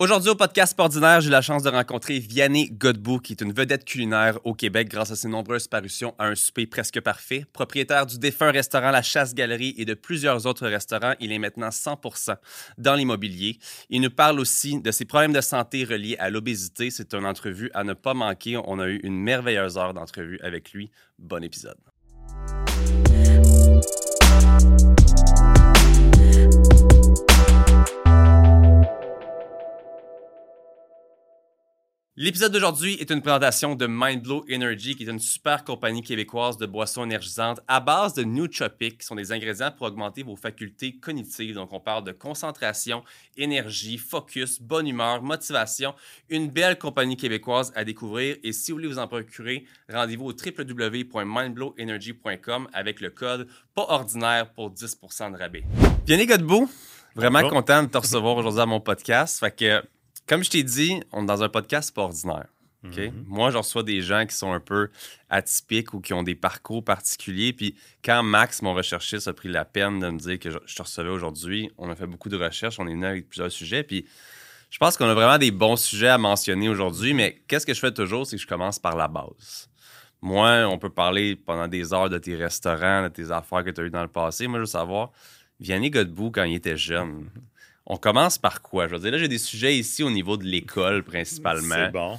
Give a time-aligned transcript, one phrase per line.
[0.00, 3.84] Aujourd'hui au podcast ordinaire, j'ai la chance de rencontrer Vianney Godbout, qui est une vedette
[3.84, 7.44] culinaire au Québec grâce à ses nombreuses parutions à un souper presque parfait.
[7.52, 12.36] Propriétaire du défunt restaurant La Chasse-Galerie et de plusieurs autres restaurants, il est maintenant 100%
[12.78, 13.58] dans l'immobilier.
[13.90, 16.90] Il nous parle aussi de ses problèmes de santé reliés à l'obésité.
[16.90, 18.56] C'est une entrevue à ne pas manquer.
[18.56, 20.92] On a eu une merveilleuse heure d'entrevue avec lui.
[21.18, 21.74] Bon épisode.
[32.20, 36.66] L'épisode d'aujourd'hui est une présentation de Mindblow Energy, qui est une super compagnie québécoise de
[36.66, 41.54] boissons énergisantes à base de nootropics, qui sont des ingrédients pour augmenter vos facultés cognitives.
[41.54, 43.04] Donc, on parle de concentration,
[43.36, 45.94] énergie, focus, bonne humeur, motivation.
[46.28, 48.34] Une belle compagnie québécoise à découvrir.
[48.42, 53.46] Et si vous voulez vous en procurer, rendez-vous au www.mindblowenergy.com avec le code
[53.76, 55.62] pas ordinaire pour 10% de rabais.
[56.04, 56.68] Bienvenue, Godbout.
[57.14, 59.38] Vraiment content de te recevoir aujourd'hui à mon podcast.
[59.38, 59.84] Fait que
[60.28, 62.46] comme je t'ai dit, on est dans un podcast pas ordinaire.
[62.82, 63.24] Mhm.
[63.26, 64.88] Moi, je reçois des gens qui sont un peu
[65.30, 67.52] atypiques ou qui ont des parcours particuliers.
[67.52, 70.82] Puis quand Max, mon recherchiste, a pris la peine de me dire que je, te
[70.82, 73.82] recevais aujourd'hui, on a fait beaucoup de recherches, on est venu avec plusieurs sujets.
[73.82, 74.06] Puis
[74.70, 77.14] je pense qu'on a vraiment des bons sujets à mentionner aujourd'hui.
[77.14, 79.68] Mais qu'est-ce que je fais toujours, c'est que je commence par la base.
[80.20, 83.80] Moi, on peut parler pendant des heures de tes restaurants, de tes affaires que tu
[83.80, 84.46] as eues dans le passé.
[84.46, 85.10] Moi, je veux savoir,
[85.60, 87.30] Vianney Godbout, quand il était jeune.
[87.90, 88.86] On commence par quoi?
[88.86, 91.74] Je veux dire, là, j'ai des sujets ici au niveau de l'école principalement.
[91.74, 92.18] C'est bon.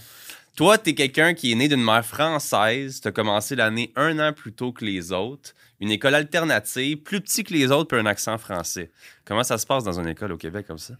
[0.56, 3.00] Toi, tu es quelqu'un qui est né d'une mère française.
[3.00, 5.53] Tu as commencé l'année un an plus tôt que les autres.
[5.80, 8.89] Une école alternative, plus petit que les autres, puis un accent français.
[9.23, 10.95] Comment ça se passe dans une école au Québec comme ça?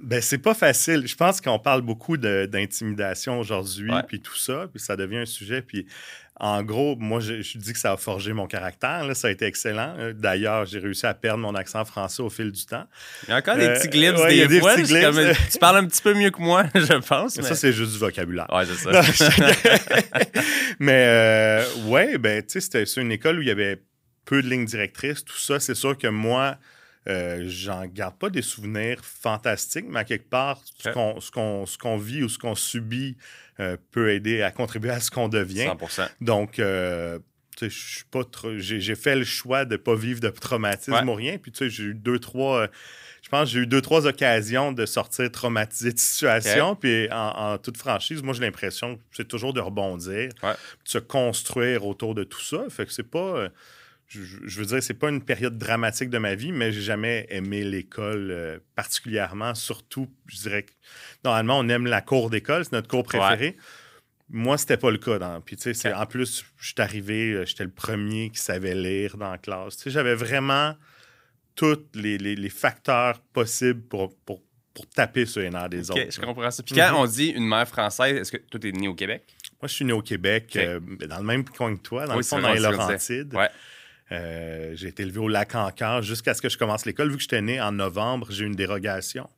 [0.00, 1.06] Ben, c'est pas facile.
[1.06, 5.60] Je pense qu'on parle beaucoup d'intimidation aujourd'hui, puis tout ça, puis ça devient un sujet.
[5.60, 5.86] Puis
[6.40, 9.04] en gros, moi, je, dis que ça a forgé mon caractère.
[9.04, 9.96] Là, ça a été excellent.
[9.98, 12.84] Euh, d'ailleurs, j'ai réussi à perdre mon accent français au fil du temps.
[13.24, 14.76] Il y a encore des petits glips des, des fois.
[15.50, 17.36] tu parles un petit peu mieux que moi, je pense.
[17.36, 17.42] Mais...
[17.42, 18.46] Ça, c'est juste du vocabulaire.
[18.52, 19.02] Ouais, c'est ça.
[20.78, 23.82] mais euh, ouais, ben, tu sais, c'était une école où il y avait
[24.24, 25.58] peu de lignes directrices, tout ça.
[25.58, 26.56] C'est sûr que moi,
[27.08, 32.28] euh, j'en garde pas des souvenirs fantastiques, mais à quelque part, ce qu'on vit ou
[32.28, 33.16] ce qu'on subit
[33.60, 35.72] euh, peut aider à contribuer à ce qu'on devient.
[35.88, 37.18] 100 Donc, euh,
[37.60, 41.38] j'ai fait le choix de ne pas vivre de traumatisme ou rien.
[41.38, 42.68] Puis, tu sais, j'ai eu deux, trois.
[43.22, 46.76] je pense j'ai eu deux, trois occasions de sortir traumatisé de situation.
[46.76, 51.86] Puis, en, toute franchise, moi, j'ai l'impression que c'est toujours de rebondir, de se construire
[51.86, 52.64] autour de tout ça.
[52.68, 53.48] Fait que c'est pas
[54.08, 57.62] je, veux dire, c'est pas une période dramatique de ma vie, mais j'ai jamais aimé
[57.62, 59.54] l'école euh, particulièrement.
[59.54, 60.72] Surtout, je dirais que
[61.24, 63.56] normalement, on aime la cour d'école, c'est notre cours préféré.
[64.30, 65.18] Moi, c'était pas le cas.
[65.18, 65.40] Dans...
[65.42, 69.16] Puis, tu sais, en plus, je suis arrivé, euh, j'étais le premier qui savait lire
[69.18, 69.76] dans la classe.
[69.76, 70.74] Tu sais, j'avais vraiment
[71.54, 74.40] tous les, facteurs possibles pour, pour,
[74.94, 76.08] taper sur les nerfs des autres.
[76.08, 76.62] je comprends ça.
[76.62, 79.24] Puis quand on dit une mère française, est-ce que toi, es né au Québec?
[79.60, 82.22] Moi, je suis né au Québec, euh, dans le même coin que toi, dans le
[82.22, 83.34] fond, dans les Laurentides.
[83.34, 83.50] Ouais.
[84.10, 87.10] Euh, j'ai été élevé au lac encore jusqu'à ce que je commence l'école.
[87.10, 89.28] Vu que j'étais né en novembre, j'ai eu une dérogation.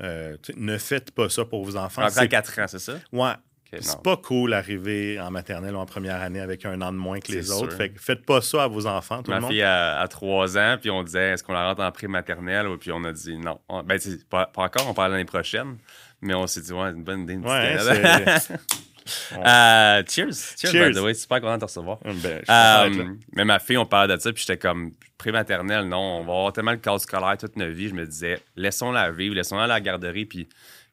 [0.00, 2.02] Euh, ne faites pas ça pour vos enfants.
[2.02, 2.94] Après 4 ans, c'est ça?
[3.12, 3.34] Ouais.
[3.80, 7.20] c'est pas cool d'arriver en maternelle ou en première année avec un an de moins
[7.20, 7.76] que les autres.
[7.76, 9.50] Fait faites pas ça à vos enfants, tout Ma le monde.
[9.52, 12.66] fille a, 3 ans, puis on disait est-ce qu'on la rentre en pré-maternelle?
[12.80, 13.60] Puis on a dit non.
[13.84, 13.98] ben,
[14.28, 15.76] pas, pas, encore, on parle l'année prochaine.
[16.22, 17.36] Mais on s'est dit, ouais, une bonne idée.
[17.36, 17.76] ouais,
[19.32, 20.56] Euh, cheers.
[20.56, 21.14] Cheers, by the way.
[21.14, 21.98] Super content de te recevoir.
[22.04, 26.24] Ben, euh, mais ma fille, on parlait de ça, puis j'étais comme prématernelle, non, on
[26.24, 27.88] va avoir tellement le cadre scolaire toute notre vie.
[27.88, 30.48] Je me disais, laissons-la vivre, laissons-la à la garderie, puis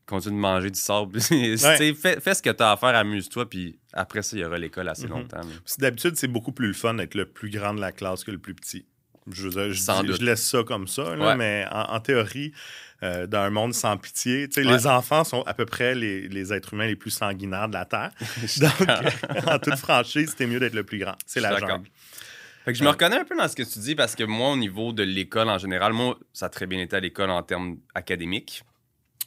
[0.06, 1.20] continue de manger du sable.
[1.22, 4.88] fais, ce que tu as à faire, amuse-toi, puis après ça, il y aura l'école
[4.88, 5.10] assez mm-hmm.
[5.10, 5.42] longtemps.
[5.78, 8.40] D'habitude, c'est beaucoup plus le fun d'être le plus grand de la classe que le
[8.40, 8.86] plus petit.
[9.32, 12.52] Je, je, laisse ça comme ça, mais en, théorie,
[13.02, 16.88] euh, dans un monde sans pitié, les enfants sont à peu près les, êtres humains
[16.88, 18.12] les plus sanguinaires de la Terre.
[18.60, 18.90] Donc,
[19.48, 21.16] en toute franchise, c'était mieux d'être le plus grand.
[21.26, 21.88] C'est la jungle.
[22.68, 24.92] je me reconnais un peu dans ce que tu dis parce que moi, au niveau
[24.92, 28.64] de l'école en général, moi, ça a très bien été à l'école en termes académiques.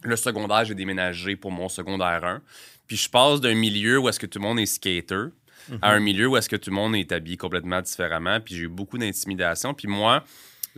[0.03, 2.43] Le secondaire, j'ai déménagé pour mon secondaire 1.
[2.87, 5.27] Puis je passe d'un milieu où est-ce que tout le monde est skater
[5.81, 6.05] à un mhm.
[6.05, 8.41] milieu où est-ce que tout le monde est habillé complètement différemment.
[8.41, 9.75] Puis j'ai eu beaucoup d'intimidation.
[9.75, 10.25] Puis moi,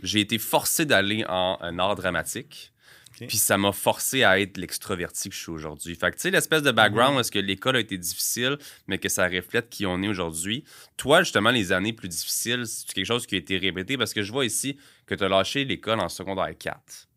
[0.01, 2.71] j'ai été forcé d'aller en un art dramatique.
[3.19, 5.95] Puis ça m'a forcé à être l'extroverti que je suis aujourd'hui.
[5.95, 7.19] Fait que tu sais, l'espèce de background mhm.
[7.21, 8.57] est-ce que l'école a été difficile,
[8.87, 10.63] mais que ça reflète qui on est aujourd'hui.
[10.97, 13.97] Toi, justement, les années plus difficiles, c'est quelque chose qui a été répété?
[13.97, 17.07] Parce que je vois ici que tu as lâché l'école en secondaire 4.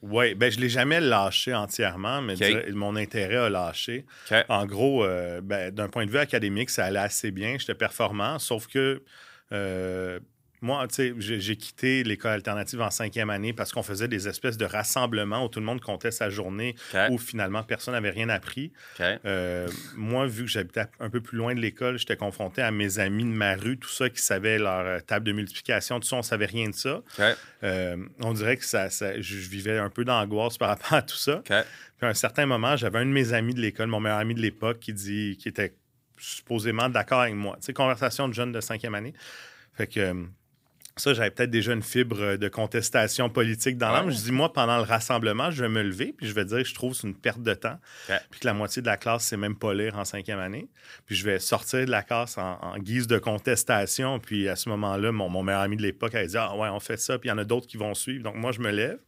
[0.00, 2.36] Oui, ben je ne l'ai jamais lâché entièrement, mais
[2.72, 4.06] mon intérêt a lâché.
[4.48, 7.56] En gros, euh, ben, d'un point de vue académique, ça allait assez bien.
[7.58, 9.02] J'étais performant, sauf que
[9.52, 10.20] euh,
[10.60, 14.56] moi, tu sais, j'ai quitté l'école alternative en cinquième année parce qu'on faisait des espèces
[14.56, 16.74] de rassemblements où tout le monde comptait sa journée,
[17.10, 18.72] où finalement personne n'avait rien appris.
[19.00, 22.98] Euh, moi, vu que j'habitais un peu plus loin de l'école, j'étais confronté à mes
[22.98, 26.16] amis de ma rue, tout ça, qui savaient leur euh, table de multiplication, tout ça,
[26.16, 27.02] on savait rien de ça.
[27.62, 31.42] Euh, on dirait que ça, je vivais un peu d'angoisse par rapport à tout ça.
[31.44, 34.34] Puis à un certain moment, j'avais un de mes amis de l'école, mon meilleur ami
[34.34, 35.74] de l'époque, qui dit, qui était
[36.16, 37.56] supposément d'accord avec moi.
[37.56, 39.14] Tu sais, conversation de jeunes de cinquième année.
[39.74, 40.26] Fait que
[41.00, 44.10] ça, j'avais peut-être déjà une fibre de contestation politique dans l'âme.
[44.10, 46.68] Je dis, moi, pendant le rassemblement, je vais me lever, puis je vais dire que
[46.68, 47.78] je trouve que c'est une perte de temps,
[48.30, 50.68] puis que la moitié de la classe, c'est même pas lire en cinquième année.
[51.06, 54.18] Puis je vais sortir de la classe en, guise de contestation.
[54.18, 56.80] Puis à ce moment-là, mon, mon meilleur ami de l'époque a dit, ah ouais, on
[56.80, 58.22] fait ça, puis il y en a d'autres qui vont suivre.
[58.22, 58.98] Donc moi, je me lève.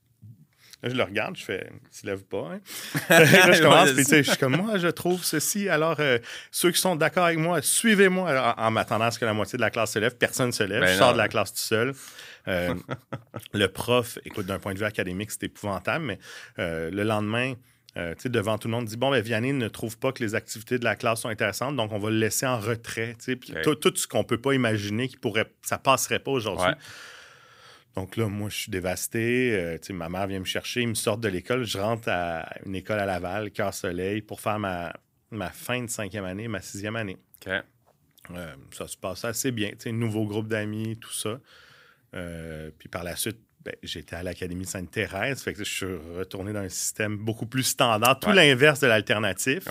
[0.82, 2.53] Là, je le regarde, je fais, il se lève pas.
[2.53, 2.61] Hein?
[3.11, 5.69] là, je commence, puis je suis comme, moi, je trouve ceci.
[5.69, 6.19] Alors, euh,
[6.50, 8.55] ceux qui sont d'accord avec moi, suivez-moi.
[8.56, 10.62] En, m'attendant à ce que la moitié de la classe se lève, personne ne se
[10.62, 10.81] lève.
[10.81, 11.93] Ben je sors de la classe tout seul.
[12.49, 12.75] Euh,
[13.53, 16.19] le prof, écoute, d'un point de vue académique, c'est épouvantable, mais
[16.59, 17.55] euh, le lendemain,
[18.17, 20.79] sais, devant tout le monde, dit Bon, ben, Vianney ne trouve pas que les activités
[20.79, 23.17] de la classe sont intéressantes, donc on va le laisser en retrait.
[23.62, 26.73] Tout, tout, ce qu'on ne peut pas imaginer qui pourrait, ça passerait pas aujourd'hui.
[27.97, 29.53] Donc là, moi, je suis dévasté.
[29.53, 31.65] Euh, ma mère vient me chercher, ils me sortent de l'école.
[31.65, 34.93] Je rentre à une école à Laval, Cœur Soleil, pour faire ma,
[35.31, 37.19] ma fin de cinquième année, ma sixième année.
[37.49, 39.71] Euh, ça se passe assez bien.
[39.87, 41.41] Nouveau groupe d'amis, tout ça.
[42.15, 45.43] Euh, puis par la suite, ben, j'étais à l'Académie Sainte-Thérèse.
[45.43, 49.65] Fait que je suis retourné dans un système beaucoup plus standard, tout l'inverse de l'alternatif.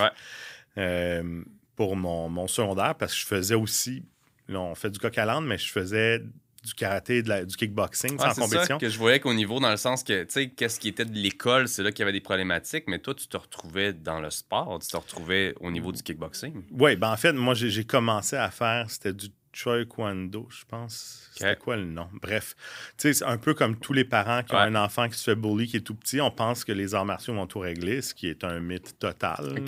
[1.76, 4.04] pour mon, mon, secondaire, parce que je faisais aussi,
[4.50, 6.22] là, on fait du coq à mais je faisais
[6.64, 8.76] du karaté, de du kickboxing sans compétition.
[8.76, 11.06] Ça que je voyais qu'au niveau, dans le sens que, tu sais, qu'est-ce qui était
[11.06, 14.20] de l'école, c'est là qu'il y avait des problématiques, mais toi, tu te retrouvais dans
[14.20, 16.64] le sport, tu te retrouvais au niveau du kickboxing.
[16.72, 19.28] Oui, ben en fait, moi, j'ai commencé à faire, c'était du
[19.62, 21.30] Choi Kwando, je pense.
[21.34, 22.08] C'était quoi le nom?
[22.22, 22.56] Bref,
[22.98, 25.32] tu sais, c'est un peu comme tous les parents qui ont un enfant qui se
[25.32, 28.02] fait bully, qui est tout petit, on pense que les arts martiaux vont tout régler,
[28.02, 29.56] ce qui est un mythe total.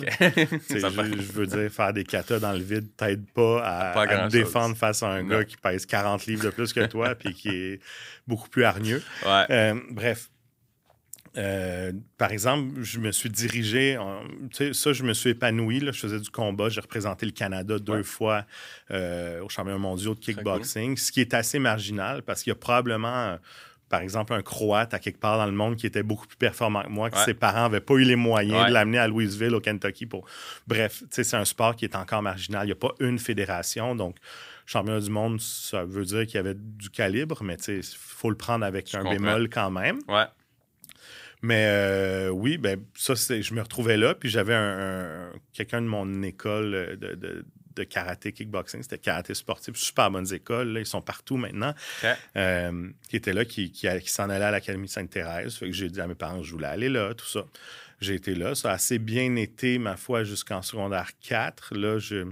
[0.70, 5.08] je, veux dire, faire des katas dans le vide t'aide pas à, défendre face à
[5.08, 7.80] un gars qui pèse 40 livres de plus que toi puis qui est
[8.26, 9.02] beaucoup plus hargneux.
[9.26, 10.30] Euh, bref,
[11.36, 13.98] euh, par exemple, je me suis dirigé,
[14.72, 15.80] ça, je me suis épanoui.
[15.80, 16.68] Là, je faisais du combat.
[16.68, 18.44] J'ai représenté le Canada deux fois
[18.90, 22.56] euh, au championnat mondial de kickboxing, ce qui est assez marginal parce qu'il y a
[22.56, 23.38] probablement,
[23.88, 26.82] par exemple, un Croate à quelque part dans le monde qui était beaucoup plus performant
[26.82, 29.60] que moi, que ses parents n'avaient pas eu les moyens de l'amener à Louisville, au
[29.60, 30.06] Kentucky.
[30.06, 30.26] Pour...
[30.66, 32.64] Bref, c'est un sport qui est encore marginal.
[32.64, 33.94] Il n'y a pas une fédération.
[33.94, 34.16] Donc,
[34.66, 38.36] championnat du monde, ça veut dire qu'il y avait du calibre, mais il faut le
[38.36, 39.98] prendre avec un bémol quand même.
[40.08, 40.26] Ouais.
[41.42, 46.22] Mais euh, oui, ben ça, je me retrouvais là, puis j'avais un, quelqu'un de mon
[46.22, 47.44] école de,
[47.74, 51.74] de, karaté kickboxing, c'était karaté sportif, super bonnes écoles, ils sont partout maintenant,
[52.36, 55.56] euh, qui était là, qui, qui, s'en allait à l'Académie Sainte-Thérèse.
[55.56, 57.44] Fait que j'ai dit à mes parents que je voulais aller là, tout ça.
[58.00, 61.74] J'ai été là, ça a assez bien été, ma foi, jusqu'en secondaire 4.
[61.74, 62.26] Là, je,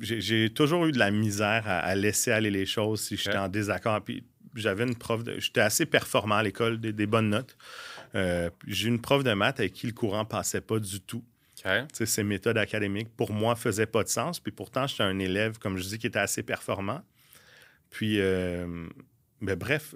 [0.00, 4.02] j'ai toujours eu de la misère à, laisser aller les choses si j'étais en désaccord.
[4.02, 4.24] Puis
[4.56, 5.38] j'avais une prof de.
[5.38, 7.56] J'étais assez performant à l'école, des, bonnes notes.
[8.14, 11.24] Euh, j'ai une prof de maths avec qui le courant passait pas du tout.
[11.58, 11.84] Okay.
[12.04, 14.40] Ces méthodes académiques, pour moi, faisaient pas de sens.
[14.40, 17.02] Puis pourtant, j'étais un élève, comme je dis, qui était assez performant.
[17.90, 18.86] Puis, euh,
[19.40, 19.94] ben, bref,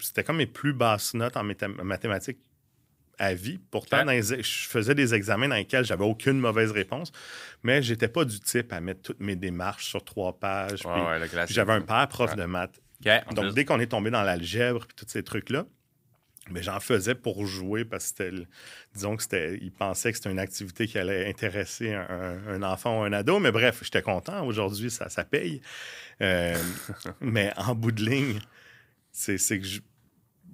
[0.00, 2.38] c'était comme mes plus basses notes en mathématiques
[3.18, 3.58] à vie.
[3.70, 7.12] Pourtant, je faisais des examens dans lesquels j'avais aucune mauvaise réponse,
[7.62, 10.82] mais j'étais pas du type à mettre toutes mes démarches sur trois pages.
[11.48, 12.80] j'avais un père prof de maths
[13.34, 15.66] donc, dès qu'on est tombé dans l'algèbre et tous ces trucs-là,
[16.48, 18.44] mais ben, j'en faisais pour jouer parce que
[18.94, 23.02] disons que c'était, il pensait que c'était une activité qui allait intéresser un, enfant ou
[23.04, 23.38] un ado.
[23.38, 24.44] Mais bref, j'étais content.
[24.46, 25.62] Aujourd'hui, ça, ça paye.
[26.20, 26.54] Euh,
[27.20, 28.40] mais en bout de ligne,
[29.10, 29.80] c'est, que je,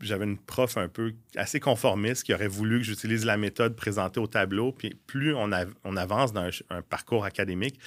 [0.01, 4.21] j'avais une prof un peu assez conformiste qui aurait voulu que j'utilise la méthode présentée
[4.21, 4.73] au tableau.
[4.73, 5.51] Puis plus on,
[5.85, 7.81] on avance dans un, parcours académique,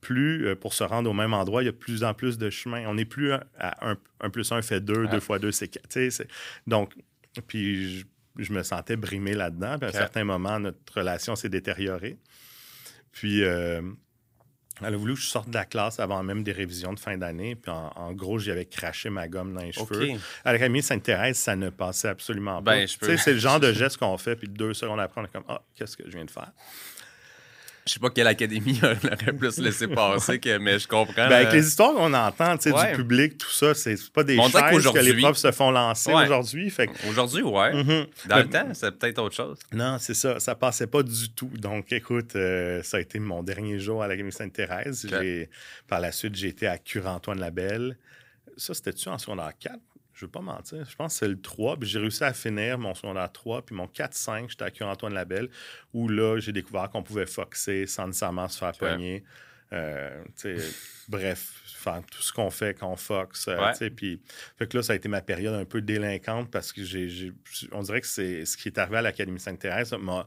[0.00, 2.38] plus euh, pour se rendre au même endroit, il y a de plus en plus
[2.38, 2.84] de chemins.
[2.86, 6.26] On n'est plus à 1 plus 1 fait 2, 2 fois 2, c'est 4.
[6.66, 6.94] Donc,
[7.46, 8.06] puis
[8.36, 9.78] je, me sentais brimé là-dedans.
[9.78, 12.18] Puis à un certain moment, notre relation s'est détériorée.
[13.12, 13.82] Puis euh,
[14.82, 17.16] elle a voulu que je sorte de la classe avant même des révisions de fin
[17.16, 17.54] d'année.
[17.54, 20.10] Puis en, gros, j'y avais craché ma gomme dans les cheveux.
[20.44, 22.76] À l'Académie Sainte-Thérèse, ça ne passait absolument pas.
[22.76, 25.44] Ben, c'est le genre de geste qu'on fait, puis deux secondes après, on est comme
[25.48, 26.52] Ah, qu'est-ce que je viens de faire?
[27.88, 31.28] Je sais pas quelle académie aurait plus laissé passer, que, mais je comprends.
[31.28, 34.98] Ben, avec les histoires qu'on entend du public, tout ça, c'est pas des choses que
[34.98, 36.68] les profs se font lancer aujourd'hui.
[36.70, 36.90] Fait...
[37.08, 37.72] Aujourd'hui, ouais.
[37.72, 38.06] Mm-hmm.
[38.28, 39.58] Dans le temps, c'est peut-être autre chose.
[39.72, 40.38] Non, c'est ça.
[40.38, 41.50] Ça passait pas du tout.
[41.54, 45.08] Donc, écoute, euh, ça a été mon dernier jour à l'Académie Sainte-Thérèse.
[45.86, 47.96] Par la suite, j'ai été à Cure-Antoine-Labelle.
[48.56, 49.78] Ça, c'était-tu en secondaire 4?
[50.18, 52.76] Je veux pas mentir, je pense que c'est le 3, puis j'ai réussi à finir
[52.76, 55.48] mon secondaire 3, puis mon 4-5, j'étais à Cure-Antoine Labelle,
[55.94, 59.22] où là, j'ai découvert qu'on pouvait foxer sans nécessairement se faire pogner.
[59.72, 60.24] Euh,
[61.08, 63.46] bref, faire tout ce qu'on fait quand on foxe.
[63.48, 64.20] Euh, puis,
[64.56, 67.32] fait que là, ça a été ma période un peu délinquante parce que j'ai,
[67.70, 70.26] on dirait que c'est ce qui est arrivé à l'Académie Sainte-Thérèse m'a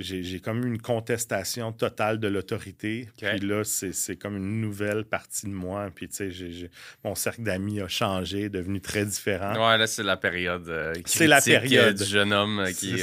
[0.00, 3.08] j'ai comme une contestation totale de l'autorité.
[3.16, 5.90] Puis là, c'est comme une nouvelle partie de moi.
[5.94, 6.70] Puis, tu sais,
[7.04, 9.52] mon cercle d'amis a changé, devenu très différent.
[9.52, 13.02] Ouais, là, c'est la période euh, C'est la période du jeune homme euh, qui...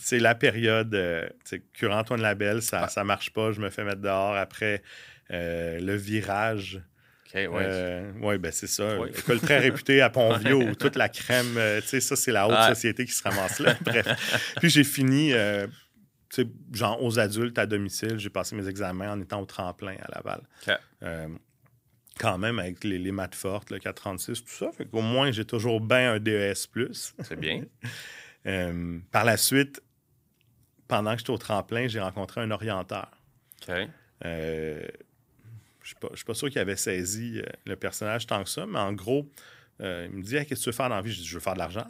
[0.00, 0.94] C'est la période...
[0.94, 4.36] Euh, tu sais, Cure-Antoine Labelle, ça, ça marche pas, je me fais mettre dehors.
[4.36, 4.82] Après,
[5.30, 6.80] le virage...
[7.34, 8.02] Okay, ouais.
[8.20, 8.94] ouais, ben c'est ça.
[9.08, 13.06] École très réputée à Pont-Vieux, toute la crème, tu sais, ça, c'est la haute société
[13.06, 13.74] qui se ramasse là.
[13.80, 14.52] Bref.
[14.60, 15.66] Puis j'ai fini sais,
[16.72, 20.42] genre aux adultes à domicile, j'ai passé mes examens en étant au tremplin à Laval.
[21.02, 21.28] Euh,
[22.18, 24.72] quand même, avec les, les maths fortes, le 436, tout ça.
[24.72, 26.54] Fait qu'au moins, j'ai toujours bien un DES.
[27.22, 27.64] C'est bien.
[28.44, 29.80] Euh, par la suite,
[30.88, 33.08] pendant que j'étais au tremplin, j'ai rencontré un orienteur.
[33.62, 33.72] OK.
[34.24, 34.84] Euh,
[35.80, 38.92] je ne suis pas sûr qu'il avait saisi le personnage tant que ça, mais en
[38.94, 39.30] gros,
[39.78, 41.12] il me dit Qu'est-ce que tu veux faire dans la vie?
[41.12, 41.86] Je dis Je veux faire de l'argent.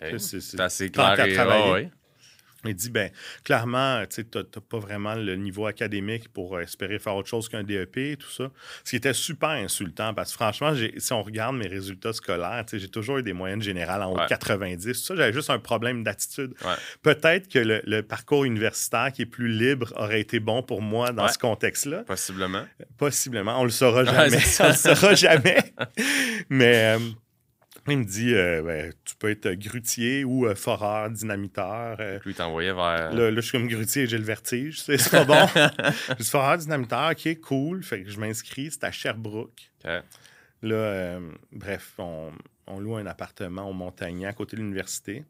[0.00, 1.20] C'est assez clair.
[1.76, 1.90] Et...
[2.64, 3.10] Il dit, ben
[3.44, 7.96] clairement, tu n'as pas vraiment le niveau académique pour espérer faire autre chose qu'un DEP
[7.96, 8.50] et tout ça.
[8.84, 12.88] Ce qui était super insultant parce que franchement, si on regarde mes résultats scolaires, j'ai
[12.88, 14.92] toujours eu des moyennes générales en haut de 90.
[14.94, 16.54] Ça, j'avais juste un problème d'attitude.
[17.02, 21.28] Peut-être que le, parcours universitaire qui est plus libre aurait été bon pour moi dans
[21.28, 22.02] ce contexte-là.
[22.04, 22.64] Possiblement.
[22.98, 23.60] Possiblement.
[23.60, 24.38] On le saura jamais.
[24.60, 25.58] on le saura jamais.
[26.48, 26.96] Mais.
[26.96, 26.98] Euh,
[27.88, 31.96] il me dit euh, ben, tu peux être grutier ou euh, foreur, dynamiteur.
[31.98, 32.20] Euh.
[32.24, 33.12] Lui t'envoyait vers.
[33.12, 34.82] Là, je suis comme grutier et j'ai le vertige.
[34.82, 35.46] C'est pas bon.
[36.18, 37.82] je suis foreur, dynamiteur, ok, cool.
[37.82, 39.72] Fait que je m'inscris, c'est à Sherbrooke.
[40.62, 41.18] Là,
[41.50, 42.30] bref, on,
[42.78, 45.24] loue un appartement au Montagnan à côté de l'université.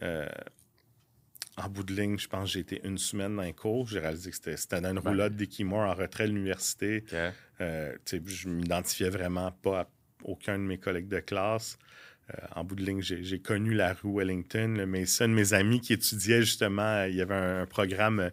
[0.00, 3.88] en bout de ligne, je pense que j'ai été une semaine dans les cours.
[3.88, 7.04] J'ai réalisé que c'était dans une roulotte d'Equimor en retrait de l'université.
[7.60, 9.84] je m'identifiais vraiment pas à
[10.24, 11.78] aucun de mes collègues de classe.
[12.30, 15.54] Euh, en bout de ligne, j'ai connu la rue Wellington, mais c'est un de mes
[15.54, 18.30] amis qui étudiait justement, il y avait un, programme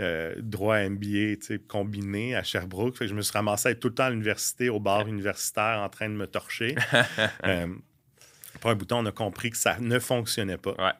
[0.00, 3.04] euh, droit MBA combiné à Sherbrooke.
[3.04, 5.88] je me suis ramassé à être tout le temps à l'université, au bar universitaire, en
[5.88, 6.74] train de me torcher.
[7.44, 7.66] euh,
[8.60, 10.74] pour un bouton, on a compris que ça ne fonctionnait pas.
[10.78, 10.92] Ouais.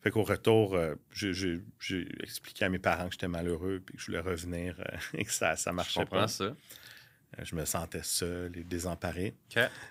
[0.00, 1.60] Fait qu'au retour, euh, j'ai
[2.22, 4.76] expliqué à mes parents que j'étais malheureux et que je voulais revenir
[5.14, 6.28] et que ça ne marchait je pas.
[6.28, 6.54] ça.
[7.36, 9.34] Euh, je me sentais seul et désemparé.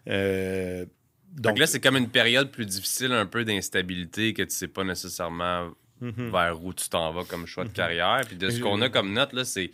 [0.07, 0.85] Euh,
[1.33, 4.83] donc là, c'est comme une période plus difficile, un peu d'instabilité, que tu sais pas
[4.83, 6.31] nécessairement mhm.
[6.31, 7.75] vers où tu t'en vas comme choix de mhm.
[7.75, 8.21] carrière.
[8.25, 9.71] Puis de ce qu'on a comme note, là, c'est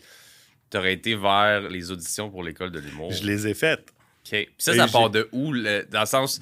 [0.70, 3.12] tu aurais été vers les auditions pour l'école de l'humour.
[3.12, 3.93] Je les ai faites.
[4.25, 4.32] OK.
[4.32, 5.53] Puis ça, ça part de où?
[5.53, 6.41] dans le sens,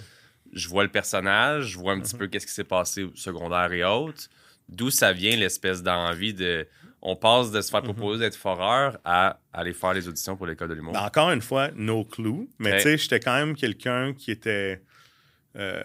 [0.53, 2.19] je vois le personnage, je vois un petit mhm.
[2.19, 4.29] peu qu'est-ce qui s'est passé au secondaire et autres.
[4.69, 6.65] D'où ça vient l'espèce d'envie de
[7.01, 7.93] on passe de se faire mhm.
[7.93, 10.93] proposer d'être foreur à aller faire les auditions pour l'école de l'humour.
[10.93, 12.47] Ben, encore une fois, no clue.
[12.59, 14.81] Mais tu sais, j'étais quand même quelqu'un qui était.
[15.57, 15.83] Euh,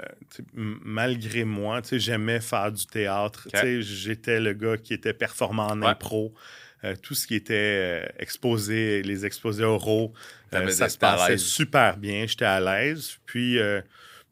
[0.55, 3.49] malgré moi, j'aimais faire du théâtre.
[3.81, 6.35] J'étais le gars qui était performant en impro.
[6.85, 10.13] Euh, tout ce qui était euh, exposé, les exposés oraux,
[10.53, 12.27] ça se passait super bien.
[12.27, 13.17] J'étais à l'aise.
[13.25, 13.59] Puis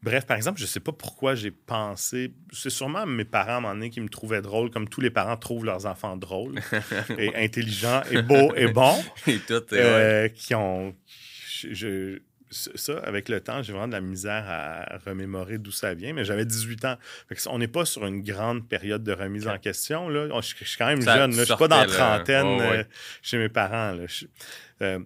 [0.05, 2.31] Bref, par exemple, je ne sais pas pourquoi j'ai pensé.
[2.53, 5.09] C'est sûrement mes parents à un moment donné qui me trouvaient drôle, comme tous les
[5.09, 6.59] parents trouvent leurs enfants drôles,
[7.17, 9.03] et intelligents, et beaux, et bons.
[9.27, 10.95] et tout, euh, Qui ont.
[11.71, 12.19] Je,
[12.51, 16.23] ça, avec le temps, j'ai vraiment de la misère à remémorer d'où ça vient, mais
[16.23, 16.97] j'avais 18 ans.
[17.47, 20.07] on n'est pas sur une grande période de remise en question.
[20.07, 20.27] Là.
[20.39, 21.31] Je, suis quand même jeune.
[21.31, 22.83] Je ne suis pas dans la trentaine euh,
[23.23, 23.93] chez mes parents.
[23.93, 24.03] Là.
[24.81, 24.99] Euh,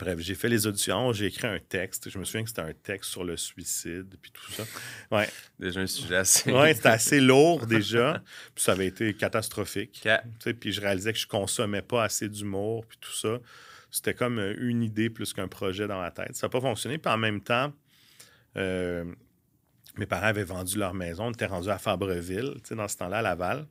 [0.00, 2.08] Bref, j'ai fait les auditions, j'ai écrit un texte.
[2.08, 4.64] Je me souviens que c'était un texte sur le suicide, puis tout ça.
[5.10, 5.28] Ouais.
[5.58, 6.50] Déjà un sujet assez.
[6.50, 8.22] ouais, c'était assez lourd déjà.
[8.54, 10.08] Puis ça avait été catastrophique.
[10.58, 13.38] Puis je réalisais que je consommais pas assez d'humour, puis tout ça.
[13.90, 16.34] C'était comme euh, une idée plus qu'un projet dans ma tête.
[16.34, 16.96] Ça n'a pas fonctionné.
[16.96, 17.72] Puis en même temps,
[18.56, 19.04] euh,
[19.98, 21.26] mes parents avaient vendu leur maison.
[21.26, 23.66] On était rendu à Fabreville, dans ce temps-là, à Laval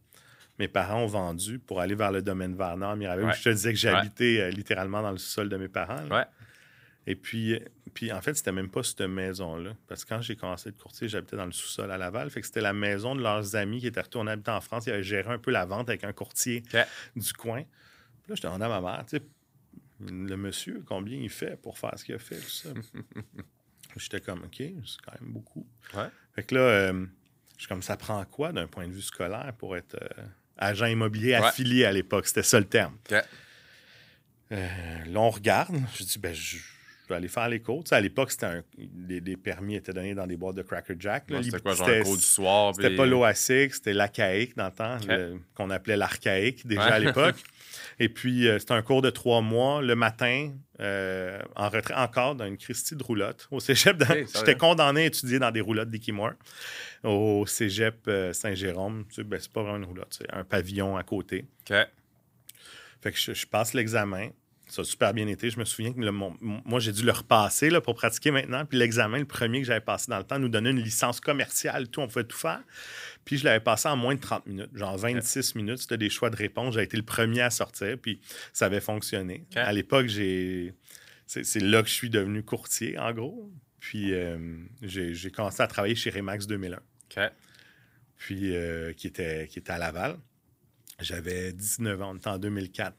[0.60, 3.34] mes parents ont vendu pour aller vers le domaine Varnard, Mirabel.
[3.34, 6.06] Je te disais que j'habitais euh, littéralement dans le sol de mes parents.
[6.10, 6.26] Ouais.
[7.08, 7.60] Et puis,
[7.94, 9.72] Puis en fait, c'était même pas cette maison-là.
[9.88, 12.30] Parce que quand j'ai commencé de courtier, j'habitais dans le sous-sol à Laval.
[12.30, 14.86] Fait que c'était la maison de leurs amis qui étaient retournés habiter en France.
[14.86, 16.62] Ils avaient géré un peu la vente avec un courtier
[17.16, 17.64] du coin.
[17.64, 19.24] Puis là, je demandais à ma mère, tu sais,
[20.02, 22.70] le monsieur, combien il fait pour faire ce qu'il a fait, tout ça?
[23.98, 25.66] J'étais comme, OK, c'est quand même beaucoup.
[26.34, 27.06] Fait que là, euh,
[27.58, 30.24] je comme, ça prend quoi d'un point de vue scolaire pour être euh,
[30.60, 32.28] agent immobilier affilié à l'époque?
[32.28, 32.96] C'était ça le terme.
[34.52, 34.68] Euh,
[35.08, 35.76] là, on regarde.
[35.96, 36.58] Je dis, ben, je,
[37.08, 37.84] vais aller faire les cours.
[37.92, 38.62] à l'époque, c'était
[39.08, 41.26] les, permis étaient donnés dans des boîtes de Cracker Jack.
[41.42, 42.76] C'était quoi, genre cours du soir?
[42.76, 44.98] C'était pas l'OASIC, c'était dans le temps,
[45.56, 47.36] qu'on appelait l'archaïque déjà à l'époque.
[48.00, 49.82] Et puis, euh, c'était un cours de trois mois.
[49.82, 53.48] Le matin, euh, en retrait encore dans une Christie de roulotte.
[53.52, 54.02] Au cégep,
[54.36, 56.32] j'étais condamné à étudier dans des roulottes d'Ikimor.
[57.04, 60.98] Au cégep euh, Saint-Jérôme, tu sais, ben, c'est pas vraiment une roulotte, c'est un pavillon
[60.98, 61.46] à côté.
[61.70, 61.76] OK.
[63.02, 64.30] Fait que je passe l'examen.
[64.68, 65.50] Ça a super bien été.
[65.50, 68.66] Je me souviens que moi, j'ai dû le repasser là, pour pratiquer maintenant.
[68.66, 71.88] Puis l'examen, le premier que j'avais passé dans le temps, nous donnait une licence commerciale.
[71.88, 72.62] Tout, on pouvait tout faire.
[73.26, 75.80] Puis je l'avais passé en moins de 30 minutes, genre 26 minutes.
[75.80, 76.76] C'était des choix de réponse.
[76.76, 78.22] J'ai été le premier à sortir, puis
[78.54, 79.46] ça avait fonctionné.
[79.56, 80.74] À l'époque, j'ai...
[81.26, 83.52] C'est là que je suis devenu courtier, en gros.
[83.80, 84.38] Puis euh,
[84.82, 86.80] j'ai commencé à travailler chez Remax 2001.
[88.18, 90.18] Puis euh, qui, était, qui était à Laval.
[91.00, 92.96] J'avais 19 ans, on était en 2004.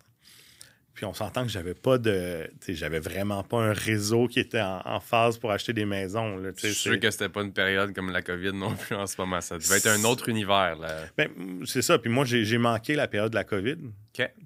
[1.00, 2.50] Puis on s'entend que j'avais pas de.
[2.68, 6.36] J'avais vraiment pas un réseau qui était en, phase pour acheter des maisons.
[6.36, 9.06] Là, je suis sûr que c'était pas une période comme la COVID non plus en
[9.06, 9.40] ce moment.
[9.40, 10.76] Ça devait être un autre univers.
[11.16, 11.30] Ben,
[11.64, 11.98] c'est ça.
[11.98, 13.76] Puis moi, j'ai manqué la période de la COVID.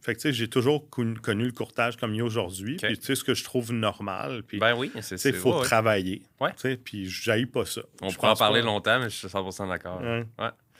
[0.00, 2.76] Fait que j'ai toujours connu, le courtage comme il y a aujourd'hui.
[2.76, 4.44] Puis tu sais, ce que je trouve normal.
[4.46, 5.28] Puis, ben oui, c'est ça.
[5.28, 6.22] Il faut travailler.
[6.40, 6.52] Ouais.
[6.84, 7.82] Puis j'aille pas ça.
[8.00, 10.00] On pourrait en parler longtemps, mais je suis 100% d'accord.
[10.00, 10.24] Ouais.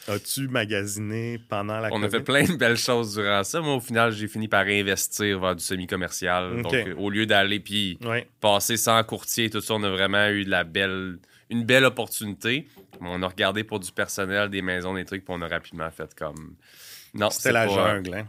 [0.07, 3.61] As-tu magasiné pendant la On a fait plein de belles choses durant ça.
[3.61, 6.63] Moi, au final, j'ai fini par investir vers du semi-commercial.
[6.63, 7.99] Donc, au lieu d'aller puis
[8.41, 11.19] passer sans courtier et tout ça, on a vraiment eu de la belle,
[11.51, 12.69] une belle opportunité.
[13.01, 16.15] On a regardé pour du personnel, des maisons, des trucs, puis on a rapidement fait
[16.15, 16.55] comme.
[17.13, 18.27] Non, c'était la jungle, hein?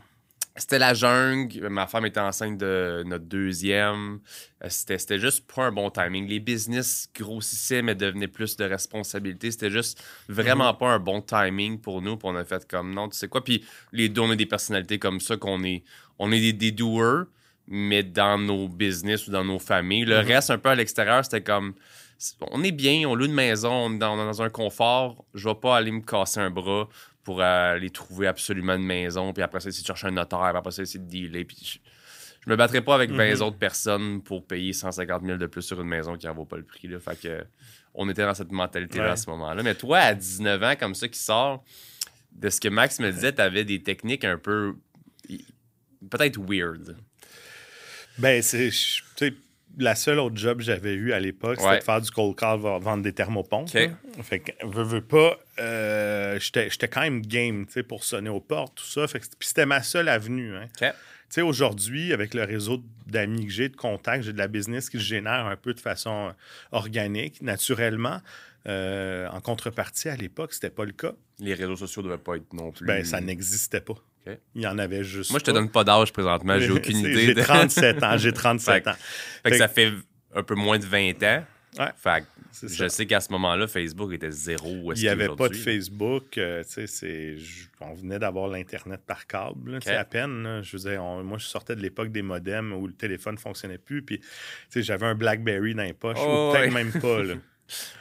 [0.57, 1.67] C'était la jungle.
[1.67, 4.19] Ma femme était enceinte de notre deuxième.
[4.63, 6.27] Euh, c'était juste pas un bon timing.
[6.27, 9.51] Les business grossissaient, mais devenaient plus de responsabilité.
[9.51, 10.77] C'était juste vraiment mhm.
[10.77, 12.15] pas un bon timing pour nous.
[12.15, 13.43] Puis on a fait comme non, tu sais quoi?
[13.43, 15.83] Puis les deux, on a des personnalités comme ça, qu'on est,
[16.19, 17.25] on est des, des doers,
[17.67, 20.05] mais dans nos business ou dans nos familles.
[20.05, 20.27] Le mhm.
[20.27, 21.73] reste, un peu à l'extérieur, c'était comme
[22.51, 25.25] on est bien, on loue une maison, on est dans, dans un confort.
[25.33, 26.87] Je vais pas aller me casser un bras
[27.25, 30.57] pour aller trouver absolument une maison, puis après ça, essayer de chercher un notaire, puis
[30.57, 31.43] après ça, essayer de dealer.
[31.43, 31.81] Puis
[32.45, 33.41] je, me battrais pas avec 20 mhm.
[33.41, 36.57] autres personnes pour payer 150 000 de plus sur une maison qui en vaut pas
[36.57, 36.87] le prix.
[36.87, 36.99] Là.
[36.99, 37.43] Fait que
[37.95, 39.63] on était dans cette mentalité-là à ce moment-là.
[39.63, 41.63] Mais toi, à 19 ans, comme ça, qui sort,
[42.31, 44.75] de ce que Max me disait, tu avais des techniques un peu
[46.09, 46.95] peut-être weird.
[48.19, 48.69] Ben, c'est
[49.77, 52.59] la seule autre job que j'avais eu à l'époque, c'était de faire du cold call,
[52.59, 53.69] vendre des thermopompes.
[54.21, 58.85] Fait que, veux, veux pas, euh, j'étais quand même game pour sonner aux portes, tout
[58.85, 59.07] ça.
[59.07, 60.55] Fait puis c'était ma seule avenue.
[60.55, 60.67] Hein.
[61.41, 65.03] Aujourd'hui, avec le réseau d'amis que j'ai, de contacts, j'ai de la business qui se
[65.03, 66.33] génère un peu de façon
[66.71, 68.21] organique, naturellement.
[68.67, 71.13] Euh, en contrepartie, à l'époque, c'était pas le cas.
[71.39, 72.85] Les réseaux sociaux ne devaient pas être non plus.
[72.85, 73.95] Ben, ça n'existait pas.
[74.55, 75.31] Il y en avait juste.
[75.31, 77.27] Moi, je te donne pas d'âge présentement, j'ai aucune idée.
[77.27, 78.93] J'ai 37 ans, j'ai 37 ans.
[79.43, 79.91] Fait que ça fait
[80.33, 81.43] un peu moins de 20 ans.
[81.77, 81.91] Ouais.
[81.97, 82.25] Fait que
[82.63, 84.93] je sais qu'à ce moment-là, Facebook était zéro.
[84.93, 86.37] Il n'y avait pas de Facebook.
[86.37, 86.63] Euh,
[87.81, 89.91] on venait d'avoir l'Internet par câble, okay.
[89.91, 90.61] à peine.
[90.63, 94.03] Je veux moi, je sortais de l'époque des modems où le téléphone ne fonctionnait plus.
[94.03, 94.21] Puis
[94.75, 97.23] j'avais un Blackberry dans les poches, oh, peut-être même pas.
[97.23, 97.33] Là.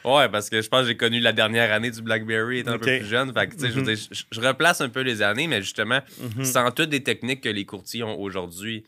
[0.05, 2.79] Ouais, parce que je pense que j'ai connu la dernière année du BlackBerry étant un
[2.79, 3.33] peu plus jeune.
[3.33, 6.45] Fait que, je, je, replace un peu les années, mais justement, mm-hmm.
[6.45, 8.85] sans toutes les techniques que les courtiers ont aujourd'hui,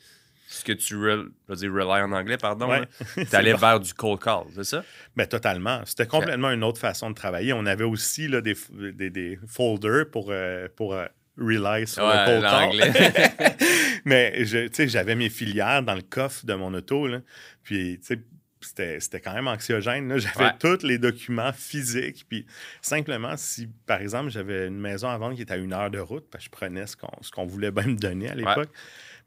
[0.49, 2.69] ce que tu je dire rely en anglais, pardon,
[3.15, 4.85] tu allais vers du cold call, c'est ça?
[5.17, 5.81] Ben, totalement.
[5.85, 7.53] C'était complètement une autre façon de travailler.
[7.53, 11.07] On avait aussi là, des, des, des folders pour, euh, pour euh,
[11.39, 13.57] rely sur le cold call.
[14.05, 17.07] mais j'avais mes filières dans le coffre de mon auto.
[17.07, 17.21] Là.
[17.63, 18.21] Puis, tu sais,
[18.61, 20.19] c'était quand même anxiogène.
[20.19, 22.27] J'avais tous les documents physiques.
[22.29, 22.47] Puis
[22.81, 25.99] simplement, si par exemple j'avais une maison à vendre qui était à une heure de
[25.99, 26.97] route, parce que je prenais ce
[27.31, 28.71] qu'on voulait bien me donner à l'époque.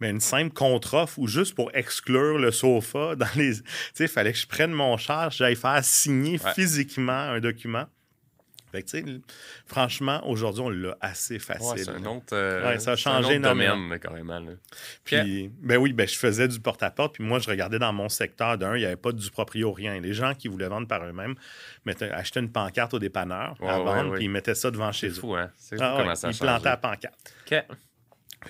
[0.01, 3.55] Mais une simple contre-offre ou juste pour exclure le sofa dans les.
[3.55, 3.63] Tu
[3.93, 7.85] sais, il fallait que je prenne mon charge, j'aille faire signer physiquement un document.
[8.71, 9.21] Fait que,
[9.65, 11.83] franchement, aujourd'hui, on l'a assez facile.
[11.83, 14.41] c'est un autre, euh, ça a changé un domaine, carrément.
[15.03, 18.57] Puis, ben oui, ben, je faisais du porte-à-porte, puis moi, je regardais dans mon secteur
[18.57, 19.99] d'un, il n'y avait pas du proprio rien.
[19.99, 21.35] Les gens qui voulaient vendre par eux-mêmes
[22.11, 25.13] achetaient une pancarte au dépanneur à vendre, puis ils mettaient ça devant chez eux.
[25.13, 25.51] C'est fou, hein?
[25.55, 27.33] C'est ah, comment ça Ils plantaient la pancarte.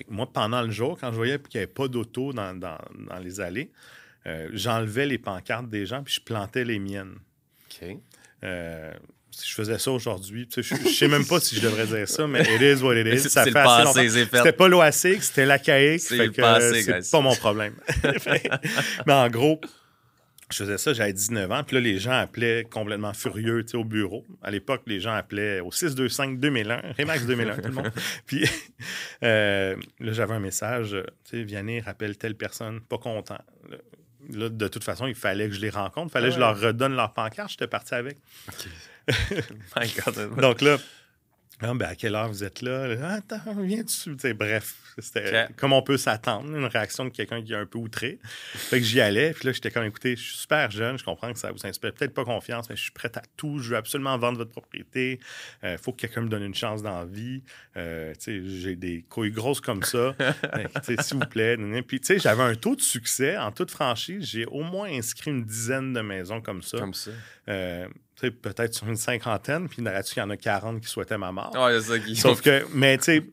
[0.08, 2.78] moi, pendant le jour, quand je voyais qu'il n'y avait pas d'auto dans, dans,
[3.22, 3.70] les allées,
[4.26, 7.16] euh, j'enlevais les pancartes des gens puis je plantais les miennes.
[7.70, 7.96] OK.
[8.44, 8.92] Euh,
[9.30, 12.26] si je faisais ça aujourd'hui, je, je sais même pas si je devrais dire ça,
[12.26, 13.28] mais it is what it is.
[13.28, 14.08] Ça fait assez.
[14.08, 16.00] C'était pas l'OASIC, c'était l'ACAIC.
[16.00, 17.74] C'est pas mon problème.
[19.06, 19.60] mais en gros,
[20.50, 21.62] je faisais ça, j'avais 19 ans.
[21.64, 24.24] Puis là, les gens appelaient complètement furieux tu sais, au bureau.
[24.42, 27.92] À l'époque, les gens appelaient au 625-2001, Remax 2001, tout le monde.
[28.26, 28.44] Puis
[29.22, 33.38] euh, là, j'avais un message, tu sais, Vianney rappelle telle personne, pas content.
[34.28, 36.46] Là, de toute façon, il fallait que je les rencontre, il fallait que je Ouais.
[36.46, 37.50] leur redonne leur pancarte.
[37.50, 38.18] J'étais parti avec.
[39.76, 40.36] My God.
[40.36, 40.76] Donc là,
[41.62, 42.86] ah, ben, à quelle heure vous êtes là?
[43.02, 44.12] Ah, Attends, viens dessus.
[44.16, 47.66] Tu sais, bref, c'était comme on peut s'attendre, une réaction de quelqu'un qui est un
[47.66, 48.18] peu outré.
[48.54, 51.32] Fait que j'y allais, puis là, j'étais comme, écoutez, je suis super jeune, je comprends
[51.32, 53.76] que ça vous inspire peut-être pas confiance, mais je suis prêt à tout, je veux
[53.76, 55.20] absolument vendre votre propriété.
[55.62, 57.42] Il faut que quelqu'un me donne une chance dans la vie.
[57.76, 60.14] Euh, j'ai des couilles grosses comme ça.
[61.00, 61.56] S'il vous plaît.
[61.86, 64.24] Puis, tu sais, j'avais un taux de succès en toute franchise.
[64.24, 66.78] J'ai au moins inscrit une dizaine de maisons comme ça.
[66.78, 67.10] Comme ça.
[67.48, 67.88] Euh,
[68.28, 71.52] peut-être sur une cinquantaine, puis il y en a 40 qui souhaitaient ma mort.
[71.54, 72.16] Ouais, c'est ça qui.
[72.16, 73.24] Sauf que, mais tu sais,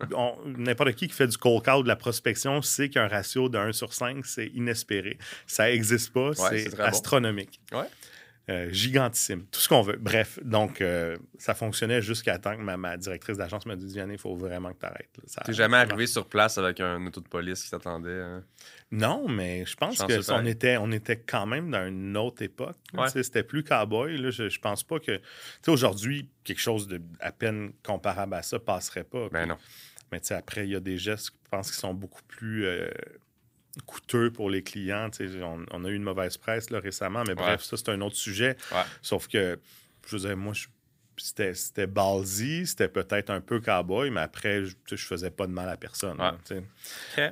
[0.45, 3.73] n'importe qui qui fait du cold call, de la prospection, sait qu'un ratio de 1
[3.73, 5.17] sur 5, c'est inespéré.
[5.45, 6.89] Ça n'existe pas, c'est c'est très bon.
[6.89, 7.59] astronomique.
[7.73, 7.87] Ouais.
[8.49, 9.45] Euh, gigantissime.
[9.47, 9.97] Tout ce qu'on veut.
[9.97, 14.13] Bref, donc, euh, ça fonctionnait jusqu'à temps que ma, ma directrice d'agence me dise Vianney,
[14.13, 15.19] il faut vraiment que tu arrêtes.
[15.43, 18.21] T'es jamais arrivé sur place avec un auto de police qui t'attendait.
[18.21, 18.45] hein?
[18.89, 20.51] Non, mais je pense Chanceux que ça, on pareil.
[20.51, 22.77] était, on était quand même dans une autre époque.
[22.93, 23.09] Ouais.
[23.09, 24.17] C'était plus cowboy.
[24.17, 24.29] Là.
[24.29, 25.17] Je, je pense pas que.
[25.17, 25.21] Tu
[25.63, 29.27] sais, aujourd'hui, quelque chose de à peine comparable à ça passerait pas.
[29.29, 29.57] Ben non.
[30.13, 32.65] Mais tu sais, après, il y a des gestes, je pense, qui sont beaucoup plus
[32.65, 32.89] euh,
[33.85, 35.09] coûteux pour les clients.
[35.43, 38.15] On, on a eu une mauvaise presse là, récemment, mais bref, ça, c'est un autre
[38.15, 38.55] sujet.
[38.71, 38.81] Ouais.
[39.01, 39.59] Sauf que,
[40.07, 40.67] je veux dire, moi, je-
[41.19, 45.51] c'était, c'était ballsy, c'était peut-être un peu cowboy, mais après, je, je faisais pas de
[45.51, 46.17] mal à personne.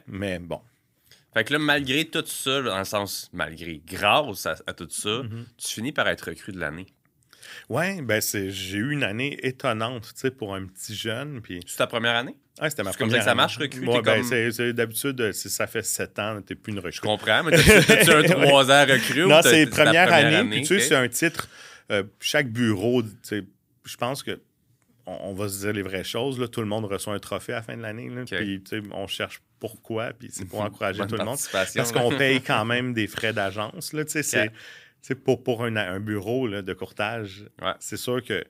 [0.07, 0.59] Mais bon.
[1.33, 5.09] Fait que là, malgré tout ça, dans le sens, malgré, grâce à, à tout ça,
[5.21, 5.45] Mm-hmm.
[5.57, 6.85] tu finis par être recru de l'année.
[7.69, 11.41] Ouais, ben j'ai eu une année étonnante, tu sais, pour un petit jeune.
[11.41, 12.35] Puis, C'est ta première année?
[12.59, 13.37] ah, c'était ma C'est comme première ça que ça année.
[13.37, 16.79] marche, recrue, Ouais, ben, comme- d'habitude, euh, si ça fait sept ans, t'es plus une
[16.79, 16.93] recrue.
[16.93, 20.49] Je comprends, mais t'as-tu un trois ans recru ou Non, c'est ta première, année.
[20.49, 21.49] Puis, tu sais, c'est un titre.
[21.91, 23.43] euh, chaque bureau, tu sais,
[23.85, 24.39] je pense que
[25.07, 26.39] on, va se dire les vraies choses.
[26.39, 28.09] Là, tout le monde reçoit un trophée à la fin de l'année.
[28.25, 30.13] Puis, tu sais, on cherche pourquoi.
[30.13, 31.37] Puis, c'est pour encourager tout le monde.
[31.51, 33.93] Parce qu'on paye quand même des frais d'agence.
[35.13, 37.73] Pour, pour un, un bureau là, de courtage, Ouais.
[37.79, 38.43] c'est sûr que.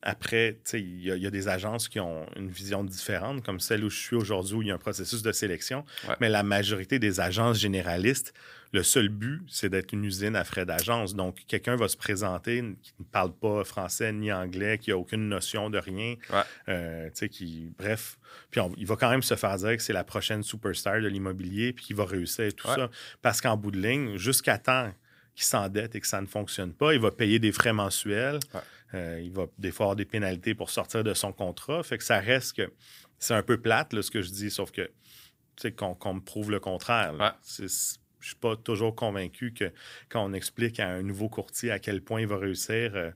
[0.00, 2.84] Après, tu sais, il y, a- il y a des agences qui ont une vision
[2.84, 5.84] différente, comme celle où je suis aujourd'hui, où il y a un processus de sélection.
[6.08, 6.14] Ouais.
[6.20, 8.32] Mais la majorité des agences généralistes,
[8.72, 11.16] le seul but, c'est d'être une usine à frais d'agence.
[11.16, 15.28] Donc, quelqu'un va se présenter qui ne parle pas français ni anglais, qui n'a aucune
[15.28, 16.14] notion de rien.
[16.32, 16.42] Ouais.
[16.68, 18.18] euh, qui, bref.
[18.52, 21.08] Puis, on- il va quand même se faire dire que c'est la prochaine superstar de
[21.08, 22.76] l'immobilier, puis qu'il va réussir et tout Ouais.
[22.76, 22.88] ça.
[23.20, 24.92] Parce qu'en bout de ligne, jusqu'à temps
[25.38, 28.40] qu'il s'endette et que ça ne fonctionne pas, il va payer des frais mensuels.
[28.52, 28.60] Ouais.
[28.94, 31.80] Euh, il va des fois avoir des pénalités pour sortir de son contrat.
[31.84, 32.72] Fait que ça reste que
[33.20, 36.20] c'est un peu plate, là, ce que je dis, sauf que tu sais, qu'on me
[36.20, 37.36] prouve le contraire.
[37.56, 39.70] Je suis pas toujours convaincu que
[40.08, 43.12] quand on explique à un nouveau courtier à quel point il va réussir euh,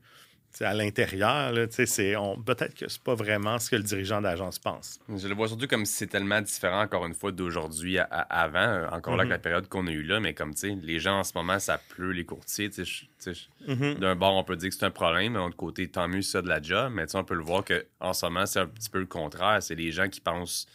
[0.61, 5.01] à l'intérieur, peut-être que c'est pas vraiment ce que le dirigeant d'agence pense.
[5.09, 8.43] Je le vois surtout comme si c'est tellement différent, encore une fois, d'aujourd'hui à, à-
[8.43, 8.59] avant.
[8.59, 9.29] euh, Encore là, Mhm.
[9.31, 11.33] que la période qu'on a eue là, mais comme, tu sais, les gens en ce
[11.35, 12.69] moment, ça pleut, les courtiers.
[12.71, 13.33] tu sais,
[13.67, 13.95] Mhm.
[13.95, 16.23] D'un bord, on peut dire que c'est un problème, mais de l'autre côté, tant mieux
[16.23, 16.93] ça de la job.
[16.95, 19.07] Mais tu sais, on peut le voir qu'en ce moment, c'est un petit peu le
[19.07, 19.63] contraire.
[19.63, 20.67] C'est les gens qui pensent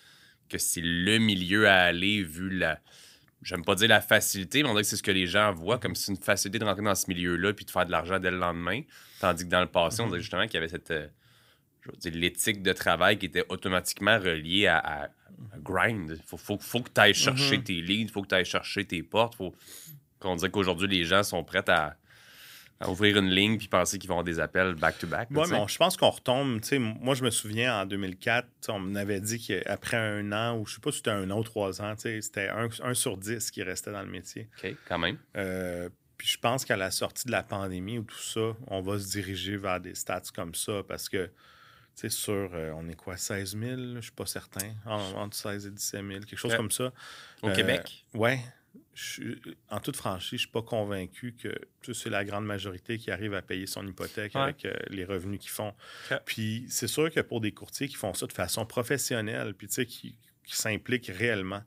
[0.49, 2.79] que c'est le milieu à aller vu la.
[3.47, 5.77] J'aime pas dire la facilité, mais on dirait que c'est ce que les gens voient
[5.79, 8.19] comme si c'est une facilité de rentrer dans ce milieu-là puis de faire de l'argent
[8.19, 8.81] dès le lendemain.
[9.21, 10.91] Tandis que dans le passé, on dirait justement qu'il y avait cette.
[10.91, 11.07] euh,
[11.81, 16.11] je veux dire, l'éthique de travail qui était automatiquement reliée à, à- à grind.
[16.17, 17.63] Il faut, faut, faut que tu ailles chercher Mhm.
[17.63, 19.35] tes leads, il faut que tu ailles chercher tes portes.
[19.35, 19.55] Faut...
[20.21, 21.95] On dirait qu'aujourd'hui, les gens sont prêts à,
[22.79, 25.29] à ouvrir une ligne puis penser qu'ils vont avoir des appels back-to-back.
[25.29, 26.59] tu mais je pense qu'on retombe.
[26.99, 30.65] Moi, je me souviens en 2004, tu sais, on m'avait dit qu'après un an, ou
[30.67, 33.49] je sais pas si c'était un an ou trois ans, c'était un, un sur dix
[33.51, 34.47] qui restait dans le métier.
[34.63, 35.17] OK, quand même.
[35.37, 38.99] Euh, puis je pense qu'à la sortie de la pandémie ou tout ça, on va
[38.99, 41.31] se diriger vers des stats comme ça parce que, tu
[41.95, 45.35] sais, sur, euh, on est quoi, 16 000, là, je suis pas certain, En- entre
[45.35, 46.57] 16 et 17 000, quelque chose Ouais.
[46.57, 46.91] comme ça.
[47.41, 48.05] Au Euh, Québec?
[48.13, 48.39] Ouais.
[48.93, 49.23] Je
[49.69, 53.41] en toute franchise, je suis pas convaincu que c'est la grande majorité qui arrive à
[53.41, 54.41] payer son hypothèque Ouais.
[54.41, 55.73] avec euh, les revenus qu'ils font.
[56.25, 59.73] Puis c'est sûr que pour des courtiers qui font ça de façon professionnelle, puis tu
[59.73, 61.63] sais, qui, qui s'impliquent réellement,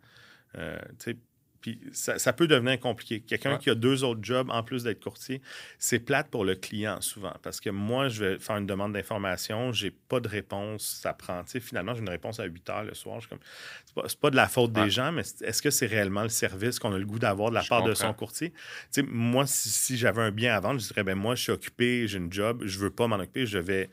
[0.57, 1.17] euh, tu sais,
[1.61, 3.21] puis ça, peut devenir compliqué.
[3.21, 5.43] Quelqu'un qui a deux autres jobs en plus d'être courtier,
[5.79, 7.35] c'est plate pour le client souvent.
[7.43, 11.43] Parce que moi, je vais faire une demande d'information, j'ai pas de réponse, ça prend.
[11.45, 13.21] finalement, j'ai une réponse à 8 heures le soir.
[13.29, 13.39] comme,
[13.85, 16.79] c'est pas, pas, de la faute des gens, mais est-ce que c'est réellement le service
[16.79, 18.53] qu'on a le goût d'avoir de la part de son courtier?
[19.09, 22.19] moi, si, j'avais un bien à vendre, je dirais, ben moi, je suis occupé, j'ai
[22.19, 23.91] une job, je veux pas m'en occuper, je vais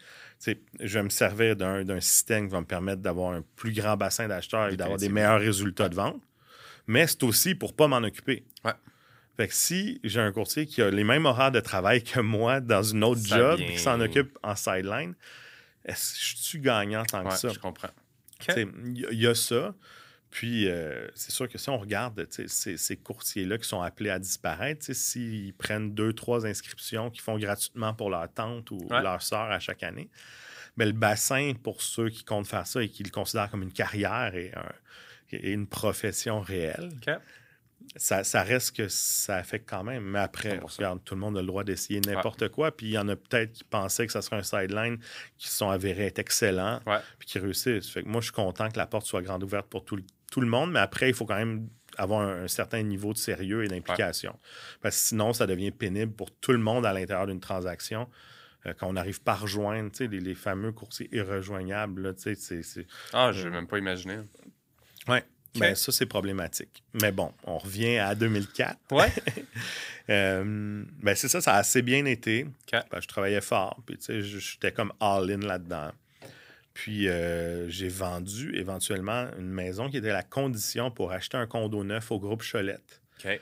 [0.79, 4.27] je vais me servir d'un système qui va me permettre d'avoir un plus grand bassin
[4.27, 6.21] d'acheteurs et d'avoir des meilleurs résultats de vente
[6.87, 8.45] mais c'est aussi pour pas m'en occuper.
[8.65, 8.73] Ouais.
[9.35, 12.59] Fait que si j'ai un courtier qui a les mêmes horaires de travail que moi
[12.59, 15.13] dans une autre job et qui s'en occupe en sideline,
[15.85, 17.49] est-ce que je suis gagnant tant que ça?
[17.49, 17.89] Je comprends.
[18.47, 19.75] Il y, a ça.
[20.29, 24.19] Puis, euh, c'est sûr que si on regarde ces, ces courtiers-là qui sont appelés à
[24.19, 29.51] disparaître, s'ils prennent deux, trois inscriptions qu'ils font gratuitement pour leur tante ou leur soeur
[29.51, 30.09] à chaque année,
[30.75, 33.73] mais le bassin pour ceux qui comptent faire ça et qui le considèrent comme une
[33.73, 34.71] carrière et un,
[35.31, 36.89] et une profession réelle.
[37.95, 40.03] Ça, reste que ça affecte quand même.
[40.03, 42.75] Mais après, regarde, tout le monde a le droit d'essayer n'importe quoi.
[42.75, 44.97] Puis il y en a peut-être qui pensaient que ça serait un sideline
[45.37, 46.81] qui se sont avérés être excellents
[47.17, 47.89] puis qui réussissent.
[47.89, 49.99] Fait que moi, je suis content que la porte soit grande ouverte pour tout,
[50.31, 50.71] tout le monde.
[50.71, 54.37] Mais après, il faut quand même avoir un, certain niveau de sérieux et d'implication.
[54.81, 58.07] Parce que sinon, ça devient pénible pour tout le monde à l'intérieur d'une transaction
[58.65, 62.01] euh, quand on n'arrive pas à rejoindre les, les, fameux coursiers irrejoignables.
[62.01, 62.13] Là,
[63.13, 64.17] ah, je n'ai même pas imaginé.
[65.07, 65.17] Oui.
[65.59, 66.83] Ben, ça, c'est problématique.
[67.01, 68.77] Mais bon, on revient à 2004.
[68.91, 69.11] Ouais.
[70.09, 72.45] euh, ben, c'est ça, ça a assez bien été.
[72.71, 73.81] Ben, je travaillais fort.
[73.85, 75.91] Puis, tu sais, j'étais comme all-in là-dedans.
[76.73, 81.83] Puis, euh, j'ai vendu éventuellement une maison qui était la condition pour acheter un condo
[81.83, 83.01] neuf au groupe Cholette.
[83.25, 83.37] Euh,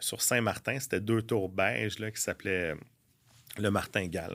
[0.00, 2.74] sur Saint-Martin, c'était deux tours beige là, qui s'appelait
[3.58, 4.34] le Martingale.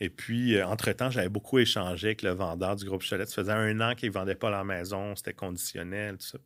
[0.00, 3.26] Et puis, euh, entre-temps, j'avais beaucoup échangé avec le vendeur du groupe Cholet.
[3.26, 6.38] Ça faisait un an qu'ils ne vendaient pas leur maison, c'était conditionnel, tout ça.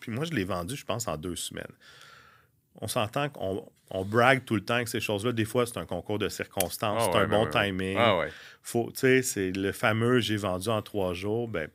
[0.00, 1.72] Puis moi, je l'ai vendu, je pense, en deux semaines.
[2.80, 5.32] On s'entend qu'on on brague tout le temps avec ces choses-là.
[5.32, 7.96] Des fois, c'est un concours de circonstances, ah c'est un bon timing.
[7.98, 8.30] Ah ouais.
[8.62, 11.46] Faut, c'est le fameux j'ai vendu en trois jours.
[11.46, 11.68] Ben,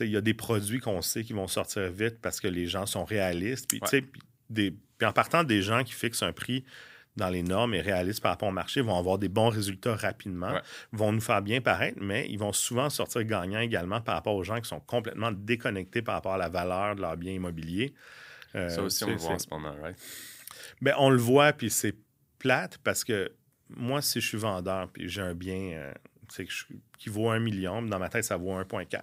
[0.00, 2.84] il y a des produits qu'on sait qui vont sortir vite parce que les gens
[2.84, 3.68] sont réalistes.
[3.68, 3.80] Puis,
[4.52, 6.64] puis en partant des gens qui fixent un prix
[7.16, 10.60] dans les normes et réalistes par rapport au marché vont avoir des bons résultats rapidement,
[10.92, 14.44] vont nous faire bien paraître, mais ils vont souvent sortir gagnants également par rapport aux
[14.44, 17.94] gens qui sont complètement déconnectés par rapport à la valeur de leur bien immobilier.
[18.54, 19.96] Euh, ça aussi, on le voit en ce moment, right?
[20.82, 21.94] Ben, on le voit, puis c'est
[22.38, 23.32] plate parce que
[23.70, 25.92] moi, si je suis vendeur, puis j'ai un bien euh,
[26.98, 29.02] qui vaut un million, dans ma tête, ça vaut 1,4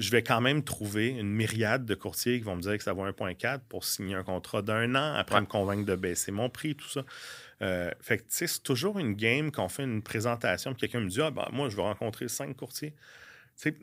[0.00, 2.92] je vais quand même trouver une myriade de courtiers qui vont me dire que ça
[2.92, 6.74] vaut 1,4 pour signer un contrat d'un an, après me convaincre de baisser mon prix,
[6.74, 7.04] tout ça.
[7.62, 11.20] Euh, fait que, c'est toujours une game qu'on fait une présentation, puis quelqu'un me dit
[11.20, 12.94] Ah, ben, moi, je vais rencontrer cinq courtiers.
[13.54, 13.76] sais,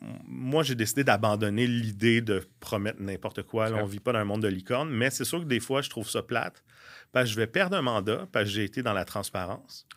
[0.00, 3.70] moi, j'ai décidé d'abandonner l'idée de promettre n'importe quoi.
[3.72, 5.82] on ne vit pas dans un monde de licorne, mais c'est sûr que des fois,
[5.82, 6.62] je trouve ça plate
[7.10, 9.88] parce que je vais perdre un mandat parce que j'ai été dans la transparence.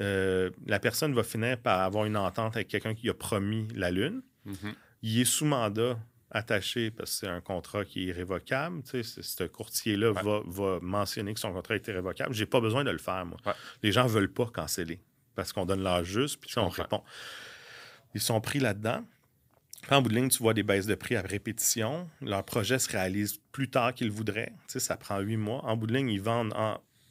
[0.00, 3.90] Euh, la personne va finir par avoir une entente avec quelqu'un qui a promis la
[3.90, 4.22] Lune.
[4.46, 5.98] Mm-hmm il est sous mandat
[6.30, 8.82] attaché parce que c'est un contrat qui est irrévocable.
[8.84, 12.34] Tu sais, ce courtier-là va, mentionner que son contrat est irrévocable.
[12.34, 13.38] J'ai pas besoin de le faire, moi.
[13.82, 15.00] Les gens veulent pas canceller
[15.34, 17.02] parce qu'on donne l'âge juste, puis on répond.
[18.14, 19.04] Ils sont pris là-dedans.
[19.90, 22.08] En bout de ligne, tu vois des baisses de prix à répétition.
[22.20, 24.52] Leur projet se réalise plus tard qu'ils voudraient.
[24.66, 25.64] Tu sais, ça prend huit mois.
[25.64, 26.52] En bout de ligne, ils vendent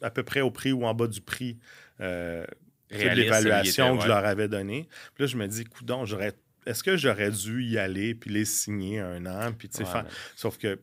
[0.00, 1.58] à peu près au prix ou en bas du prix
[2.00, 2.44] euh,
[2.90, 4.88] de l'évaluation que je leur avais donné.
[5.14, 6.32] Puis là, je me dis, coudon, j'aurais
[6.66, 10.04] est-ce que j'aurais dû y aller puis les signer un an puis faire...
[10.36, 10.78] sauf que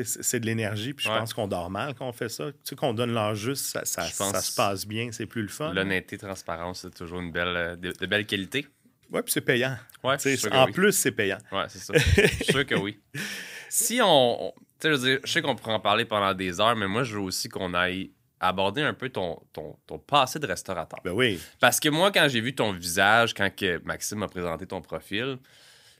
[0.00, 2.50] c'est de l'énergie, puis je pense qu'on dort mal quand on fait ça.
[2.50, 5.72] Tu sais, qu'on donne l'heure juste, ça, ça, se passe bien, c'est plus le fun.
[5.74, 8.66] L'honnêteté, transparence, c'est toujours une belle, euh, de, belles qualités.
[9.10, 9.76] Oui, puis c'est payant.
[10.02, 10.16] Ouais,
[10.52, 11.38] en plus, c'est payant.
[11.52, 11.92] Oui, c'est ça.
[11.94, 12.98] je suis sûr que oui.
[13.68, 14.52] Si on.
[14.78, 17.14] tu sais, je, je sais qu'on pourrait en parler pendant des heures, mais moi, je
[17.14, 18.10] veux aussi qu'on aille
[18.42, 20.98] aborder un peu ton, ton, ton, passé de restaurateur.
[21.04, 21.40] Ben oui.
[21.60, 25.38] Parce que moi, quand j'ai vu ton visage, quand que Maxime m'a présenté ton profil,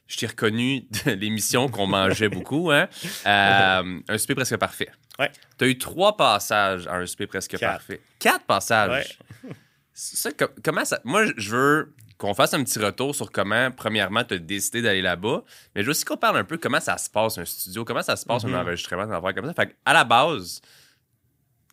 [0.08, 2.88] je t'ai reconnu de l'émission qu'on mangeait beaucoup, hein?
[3.26, 4.90] Euh, un souper presque parfait.
[5.18, 5.30] Ouais.
[5.56, 8.00] Tu as eu trois passages à un souper presque parfait.
[8.18, 9.18] Quatre passages.
[9.44, 9.52] Ouais.
[9.94, 10.30] Ça,
[10.62, 11.00] comment ça.
[11.04, 15.02] Moi, je veux qu'on fasse un petit retour sur comment, premièrement, tu as décidé d'aller
[15.02, 15.42] là-bas,
[15.74, 18.02] mais je veux aussi qu'on parle un peu comment ça se passe un studio, comment
[18.02, 18.60] ça se passe un mm-hmm.
[18.60, 19.54] enregistrement, un affaire comme ça.
[19.54, 20.60] Fait à la base,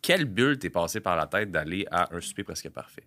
[0.02, 3.04] quelle bulle t'es passé par la tête d'aller à un souper presque parfait?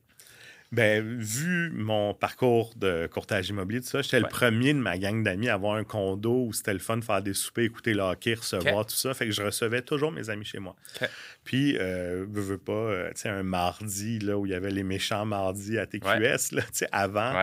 [0.71, 5.21] Ben, vu mon parcours de courtage immobilier, tout ça, j'étais le premier de ma gang
[5.23, 8.01] d'amis à avoir un condo où c'était le fun de faire des soupers, écouter le
[8.01, 9.13] hockey, recevoir tout ça.
[9.13, 10.75] Fait que je recevais toujours mes amis chez moi.
[11.43, 14.71] Puis, euh, veux, veux pas, euh, tu sais, un mardi, là, où il y avait
[14.71, 17.33] les méchants mardis à TQS, là, tu sais, avant.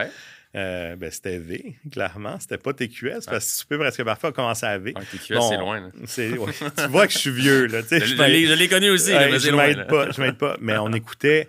[0.57, 2.41] Euh, ben, c'était V, clairement.
[2.41, 4.93] C'était pas TQS, parce que tu peux presque parfois commencer à V.
[4.97, 5.81] Ah, TQS, c'est loin.
[5.81, 5.91] Là.
[6.07, 7.67] tu vois que je suis vieux.
[7.67, 9.13] Là, je, je l'ai connu aussi.
[9.13, 10.57] mais je m'aide pas, je m'aide pas.
[10.61, 11.49] Mais on écoutait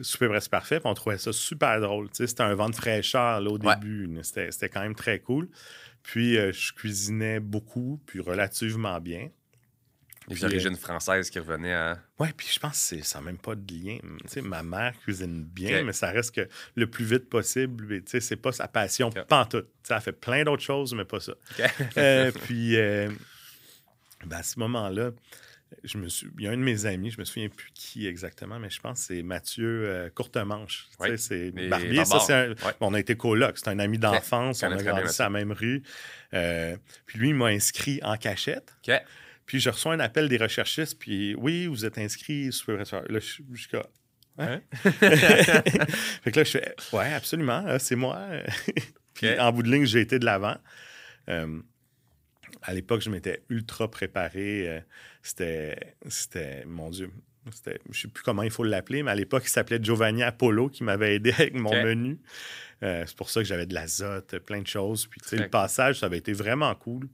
[0.00, 2.08] Super Presque Parfait, on trouvait ça super drôle.
[2.12, 4.08] C'était un vent de fraîcheur là, au début.
[4.22, 5.48] C'était quand même très cool.
[6.02, 9.28] Puis euh, je cuisinais beaucoup, puis relativement bien.
[10.28, 11.98] Les origines françaises qui revenaient à.
[12.18, 13.98] Oui, puis je pense que ça n'a même pas de lien.
[14.26, 18.02] sais, ma mère cuisine bien, mais ça reste que le plus vite possible.
[18.06, 19.22] C'est pas sa passion, okay.
[19.26, 19.68] pantoute.
[19.82, 21.34] Ça a fait plein d'autres choses, mais pas ça.
[21.96, 23.10] Euh, puis euh,
[24.26, 25.10] ben, à ce moment-là,
[25.82, 26.28] je me suis...
[26.38, 28.80] il y a un de mes amis, je me souviens plus qui exactement, mais je
[28.80, 30.88] pense que c'est Mathieu euh, Courtemanche.
[31.16, 32.04] C'est Barbier.
[32.04, 32.46] Ça,
[32.80, 33.58] On a été coloc.
[33.58, 34.62] C'est un ami d'enfance.
[34.62, 35.82] On a grandi sur la même rue.
[36.30, 38.74] puis lui, il m'a inscrit en cachette.
[39.48, 43.18] Puis je reçois un appel des recherchistes, puis oui, vous êtes inscrit sur Là, je
[43.18, 43.82] suis hein?
[44.36, 44.60] hein?
[44.82, 48.28] fait que là, je fais Ouais, absolument, c'est moi.
[49.14, 50.58] puis en bout de ligne, j'ai été de l'avant.
[51.30, 51.62] Euh,
[52.60, 54.68] à l'époque, je m'étais ultra préparé.
[54.68, 54.80] Euh,
[55.22, 57.10] c'était, c'était, mon Dieu,
[57.50, 60.68] c'était, je sais plus comment il faut l'appeler, mais à l'époque, il s'appelait Giovanni Apollo
[60.68, 62.20] qui m'avait aidé avec mon menu.
[62.82, 65.06] Euh, c'est pour ça que j'avais de l'azote, plein de choses.
[65.06, 67.08] Puis, tu sais, le passage, ça avait été vraiment cool.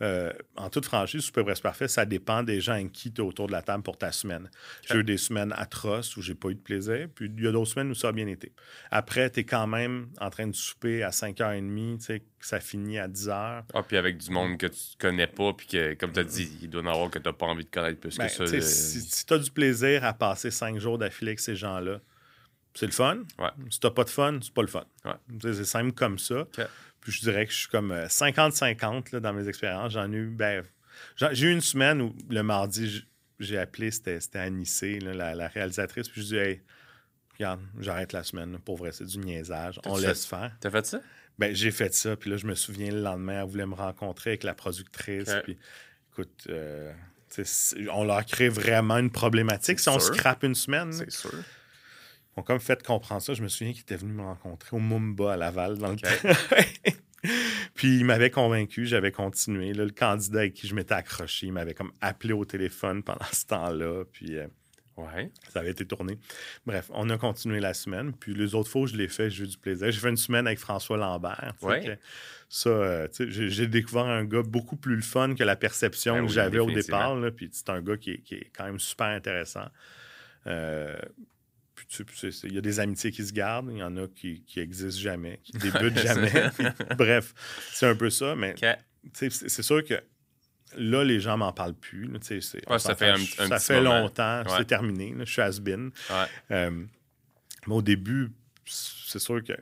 [0.00, 3.24] Euh, en toute franchise, Super Presque Parfait, ça dépend des gens avec qui tu es
[3.24, 4.48] autour de la table pour ta semaine.
[4.88, 7.52] J'ai eu des semaines atroces où j'ai pas eu de plaisir, puis il y a
[7.52, 8.52] d'autres semaines où ça a bien été.
[8.90, 12.98] Après, tu es quand même en train de souper à 5h30, tu sais, ça finit
[12.98, 13.64] à 10h.
[13.74, 16.48] Ah, puis avec du monde que tu connais pas, puis que, comme tu as dit,
[16.62, 18.46] il doit en avoir que tu n'as pas envie de connaître plus que ben, ça.
[18.46, 22.00] Si, tu as du plaisir à passer 5 jours d'affilée avec ces gens-là,
[22.74, 23.24] c'est le fun.
[23.40, 23.48] Ouais.
[23.70, 24.84] Si t'as pas de fun, c'est pas le fun.
[25.40, 26.46] C'est simple comme ça
[27.12, 29.92] je dirais que je suis comme 50-50 euh, dans mes expériences.
[29.92, 30.64] J'en ai eu, ben,
[31.32, 33.04] j'ai eu une semaine où le mardi,
[33.38, 36.62] j'ai appelé, c'était Anissé, la, réalisatrice, puis je dis, hey,
[37.34, 40.52] regarde, j'arrête la semaine, pour vrai, c'est du niaisage, on laisse faire.
[40.60, 41.00] T'as fait ça?
[41.38, 44.30] Ben, j'ai fait ça, puis là, je me souviens le lendemain, elle voulait me rencontrer
[44.30, 45.56] avec la productrice, puis
[46.12, 46.92] écoute, euh,
[47.92, 50.92] on leur crée vraiment une problématique si on scrape une semaine.
[50.92, 51.32] C'est sûr.
[52.36, 53.34] On comme fait comprendre ça.
[53.34, 55.96] Je me souviens qu'il était venu me rencontrer au Mumba à Laval dans le
[57.78, 59.72] Puis il m'avait convaincu, j'avais continué.
[59.72, 63.46] le candidat avec qui je m'étais accroché, il m'avait comme appelé au téléphone pendant ce
[63.46, 64.02] temps-là.
[64.12, 64.48] Puis euh,
[64.96, 65.30] ouais.
[65.48, 66.18] ça avait été tourné.
[66.66, 68.12] Bref, on a continué la semaine.
[68.12, 69.92] Puis les autres fois, je l'ai fait, j'ai eu du plaisir.
[69.92, 71.54] J'ai fait une semaine avec François Lambert.
[71.62, 72.00] Ouais.
[72.48, 76.58] ça, euh, j'ai découvert un gars beaucoup plus fun que la perception ben que j'avais
[76.58, 77.16] au départ.
[77.36, 79.68] Puis c'est un gars qui est, qui est, quand même super intéressant.
[80.48, 80.98] Euh,
[82.44, 85.00] il y a des amitiés qui se gardent, il y en a qui, qui existent
[85.00, 86.32] jamais, qui débutent jamais.
[86.98, 87.34] bref,
[87.72, 88.54] c'est un peu ça, mais
[89.12, 90.00] c'est sûr que
[90.76, 92.10] là, les gens m'en parlent plus.
[92.78, 95.14] ça fait, ça fait longtemps, c'est terminé.
[95.18, 95.90] je suis has-been.
[96.50, 96.84] Euh,
[97.66, 98.30] mais au début,
[98.64, 99.54] c'est sûr que,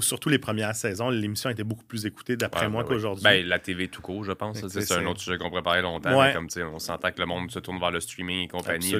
[0.00, 3.24] surtout les premières saisons, l'émission était beaucoup plus écoutée d'après moi qu'aujourd'hui.
[3.24, 4.66] Ben, la TV tout court, je pense.
[4.68, 6.32] C'est un autre sujet qu'on préparait longtemps.
[6.32, 8.94] Comme, on s'entend que le monde se tourne vers le streaming et compagnie.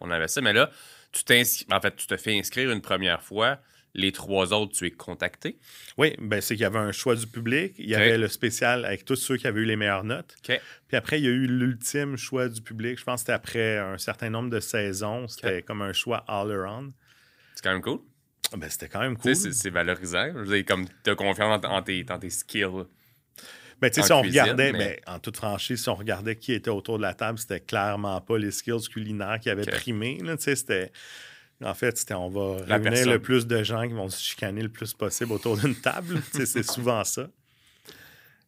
[0.00, 0.40] on avait ça.
[0.40, 0.70] Mais là,
[1.12, 1.22] tu
[1.70, 3.58] en fait, tu te fais inscrire une première fois.
[3.92, 5.58] Les trois autres, tu es contacté?
[5.98, 7.74] Oui, ben c'est qu'il y avait un choix du public.
[7.76, 10.36] Il y avait le spécial avec tous ceux qui avaient eu les meilleures notes.
[10.44, 12.98] Puis après, il y a eu l'ultime choix du public.
[12.98, 15.26] Je pense que c'était après un certain nombre de saisons.
[15.26, 16.92] C'était comme un choix all around.
[17.56, 17.98] C'est quand même cool.
[18.56, 19.34] Ben, c'était quand même cool.
[19.34, 20.32] C'est valorisant.
[20.66, 22.86] comme tu as confiance en, tes, en tes skills.
[23.80, 26.70] Ben, tu sais, si on regardait, ben, en toute franchise, si on regardait qui était
[26.70, 30.18] autour de la table, c'était clairement pas les skills culinaires qui avaient primé.
[30.18, 30.92] Tu sais, c'était.
[31.62, 34.70] En fait, c'était on va réunir le plus de gens qui vont se chicaner le
[34.70, 36.22] plus possible autour d'une table.
[36.32, 37.28] c'est souvent ça.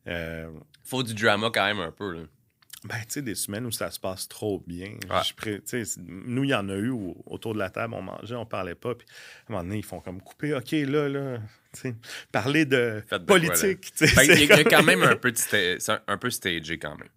[0.07, 0.49] Euh...
[0.83, 2.13] Faut du drama quand même un peu.
[2.13, 2.21] Là.
[2.85, 4.97] Ben, tu sais, des semaines où ça se passe trop bien.
[5.99, 6.93] nous, il y en a eu
[7.27, 8.97] autour de la table, on mangeait, on parlait pas.
[8.97, 11.39] Puis à un moment donné, ils font comme couper, OK, là, là.
[12.33, 13.93] Parler de, politique.
[14.01, 15.33] Ben, il y, a quand même un peu,
[16.07, 17.09] un peu stagé quand même.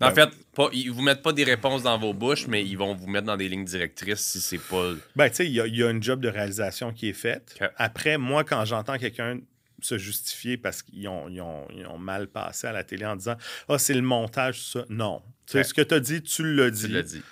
[0.00, 2.76] En ben, fait, pas, ils vous mettent pas des réponses dans vos bouches, mais ils
[2.76, 4.92] vont vous mettre dans des lignes directrices si c'est pas.
[5.14, 7.58] Ben, tu sais, il y, y, a une job de réalisation qui est faite.
[7.76, 9.38] Après, moi, quand j'entends quelqu'un
[9.86, 13.36] se justifier parce qu'ils ont, ils ont, mal passé à la télé en disant
[13.68, 14.84] Ah, c'est le montage, ça.
[14.88, 15.22] Non.
[15.46, 16.88] Ce que tu as dit, tu l'as dit.
[16.88, 17.22] dit.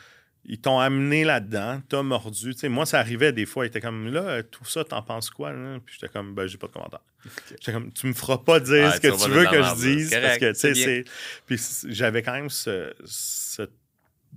[0.47, 2.55] Ils t'ont amené là-dedans, t'as mordu.
[2.65, 5.53] moi, ça arrivait des fois, ils étaient comme là, tout ça, t'en penses quoi?
[5.87, 7.01] Puis j'étais comme, ben, j'ai pas de commentaire.
[7.49, 10.11] J'étais comme, tu me feras pas dire ce que tu veux que je dise.
[10.11, 11.05] parce que, tu sais, c'est.
[11.47, 13.63] Puis j'avais quand même ce, ce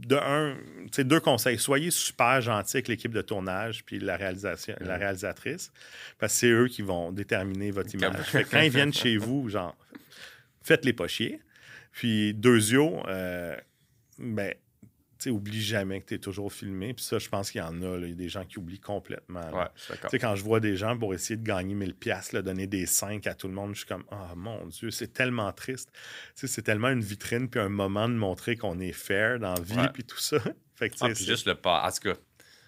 [0.05, 0.55] de un,
[1.03, 1.57] deux conseils.
[1.57, 5.71] Soyez super gentil avec l'équipe de tournage puis la, réalisation, la réalisatrice,
[6.19, 8.31] parce que c'est eux qui vont déterminer votre image.
[8.51, 9.75] quand ils viennent chez vous, genre,
[10.63, 11.39] faites-les pas chier.
[11.91, 13.55] Puis, deuxio, euh,
[14.19, 14.53] ben,
[15.23, 16.93] sais, oublie jamais que tu es toujours filmé.
[16.93, 17.97] Puis ça, je pense qu'il y en a.
[17.97, 19.49] Il y a des gens qui oublient complètement.
[19.51, 23.25] Ouais, quand je vois des gens pour essayer de gagner 1000 pièces, donner des 5
[23.27, 25.89] à tout le monde, je suis comme, oh mon Dieu, c'est tellement triste.
[26.35, 29.77] C'est tellement une vitrine puis un moment de montrer qu'on est fair dans la vie
[29.77, 29.89] Ouais.
[29.93, 30.37] puis tout ça.
[30.75, 31.83] fait que, Ah, puis juste le pas.
[31.87, 32.19] En tout cas,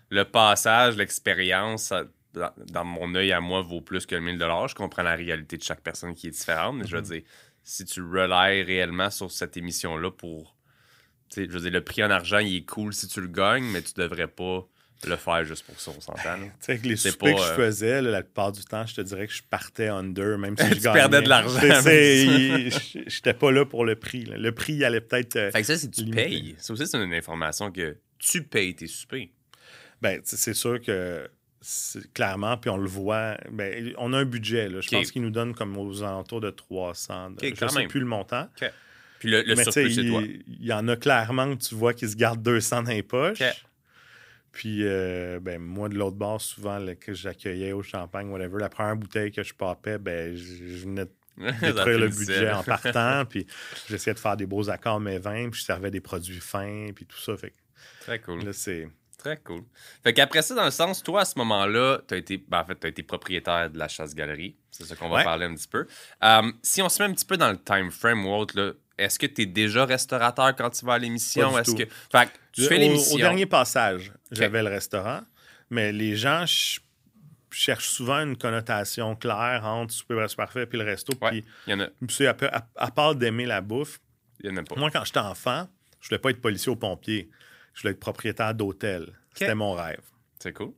[0.10, 4.76] le passage, l'expérience, ça- dans, mon œil à moi, vaut plus que le 1000 Je
[4.76, 7.08] comprends la réalité de chaque personne qui est différente, mais je veux Mhm.
[7.10, 7.22] dire,
[7.64, 10.56] si tu relies réellement sur cette émission-là pour.
[11.36, 13.82] Je veux dire, le prix en argent, il est cool si tu le gagnes, mais
[13.82, 14.68] tu devrais pas
[15.08, 16.20] le faire juste pour ça, on s'entend.
[16.40, 18.64] Tu sais, avec les C'est soupers pas, que je euh, faisais, là, la plupart du
[18.66, 21.00] temps, je te dirais que je partais under, même si je Tu gagnais.
[21.00, 21.60] perdais de l'argent.
[23.08, 24.26] J'étais pas là pour le prix.
[24.26, 24.38] là.
[24.38, 25.36] Le prix, il allait peut-être.
[25.38, 26.56] euh, Fait que ça, c'est tu payes.
[26.58, 29.30] Ça aussi, c'est une information que tu payes tes soupers.
[30.02, 31.30] Ben, c'est sûr que
[32.14, 34.70] clairement, puis on le voit, ben, on a un budget.
[34.70, 34.80] Là.
[34.82, 37.32] Je pense qu'il nous donne comme aux alentours de 300.
[37.34, 37.88] Ok, je quand sais même.
[37.90, 38.48] plus le montant.
[39.20, 40.22] Puis le, le mais surplus, c'est toi.
[40.24, 43.40] il, y en a clairement que tu vois qui se gardent 200 dans les poches.
[44.52, 48.70] Puis, euh, ben, moi, de l'autre bord, souvent, là, que j'accueillais au champagne, whatever, la
[48.70, 51.12] première bouteille que je papais, ben, je, je venais de
[51.62, 53.26] détruire le budget en partant.
[53.30, 53.46] puis,
[53.88, 57.06] j'essayais de faire des beaux accords mes vins, puis je servais des produits fins, puis
[57.06, 57.38] tout ça.
[57.38, 57.54] Fait
[58.02, 58.44] Très cool.
[58.44, 58.90] là, c'est.
[59.20, 59.64] Très cool.
[60.02, 62.66] Fait qu'après ça, dans le sens, toi, à ce moment-là, tu as été, ben, en
[62.66, 64.56] fait, t'as été propriétaire de la chasse-galerie.
[64.72, 65.24] C'est ça qu'on va Ouais.
[65.26, 65.86] parler un petit peu.
[66.24, 68.72] Euh, si on se met un petit peu dans le time frame ou autre, là,
[69.04, 71.58] est-ce que tu es déjà restaurateur quand tu vas à l'émission?
[71.58, 71.84] Est-ce que.
[72.12, 73.16] Fait que tu fais Au- l'émission.
[73.16, 75.22] Au, dernier passage, j'avais le restaurant,
[75.70, 76.82] mais les gens ch-
[77.52, 81.14] cherchent souvent une connotation claire entre Super Parfait puis le resto.
[81.22, 81.30] Ouais.
[81.32, 81.86] Puis, Il y en a,
[82.30, 84.00] à, à- à part d'aimer la bouffe,
[84.44, 84.76] il y en a pas.
[84.76, 85.68] moi, quand j'étais enfant,
[86.00, 87.30] je voulais pas être policier ou pompier.
[87.74, 89.14] Je voulais être propriétaire d'hôtel.
[89.34, 90.02] C'était mon rêve.
[90.40, 90.74] C'est cool.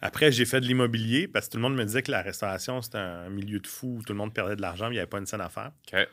[0.00, 2.82] Après, j'ai fait de l'immobilier parce que tout le monde me disait que la restauration,
[2.82, 5.06] c'était un milieu de fou où tout le monde perdait de l'argent, il n'y avait
[5.06, 5.70] pas une scène à faire.
[5.92, 6.06] OK.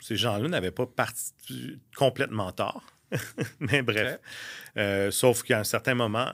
[0.00, 1.32] Ces gens-là n'avaient pas parti-
[1.96, 2.84] complètement tort.
[3.60, 4.18] Mais bref.
[4.76, 6.32] Euh, sauf qu'à un certain moment,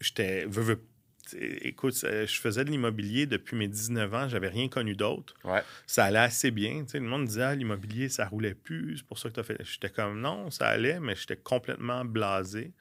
[0.00, 0.44] j'étais.
[0.46, 0.84] veux, veux-
[1.24, 5.34] t'sais, Écoute, euh, je faisais de l'immobilier depuis mes 19 ans, j'avais rien connu d'autre.
[5.44, 5.62] Ouais.
[5.86, 6.84] Ça allait assez bien.
[6.84, 9.44] t'sais, Le monde disait, ah, l'immobilier, ça roulait plus, c'est pour ça que tu as
[9.44, 9.56] fait.
[9.64, 12.72] J'étais comme, non, ça allait, mais j'étais complètement blasé.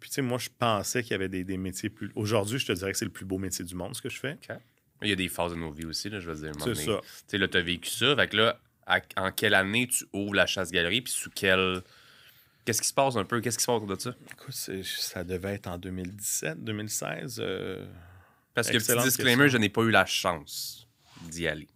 [0.00, 2.10] Puis, tu sais, moi, je pensais qu'il y avait des, des métiers plus.
[2.14, 4.18] Aujourd'hui, je te dirais que c'est le plus beau métier du monde, ce que je
[4.18, 4.36] fais.
[5.02, 6.52] Il y a des phases de nos vies aussi, là, je veux dire.
[6.74, 7.00] C'est ça.
[7.02, 8.16] Tu sais, là, tu as vécu ça.
[8.16, 11.02] Fait que là, à- en quelle année tu ouvres la chasse-galerie?
[11.02, 11.82] Puis sous quelle.
[12.64, 13.40] Qu'est-ce qui se passe un peu?
[13.40, 14.14] Qu'est-ce qui se passe autour de ça?
[14.32, 17.38] Écoute, ça devait être en 2017, 2016.
[17.40, 17.86] euh,
[18.54, 19.48] Parce que, petit disclaimer, question.
[19.48, 20.88] je n'ai pas eu la chance
[21.28, 21.68] d'y aller.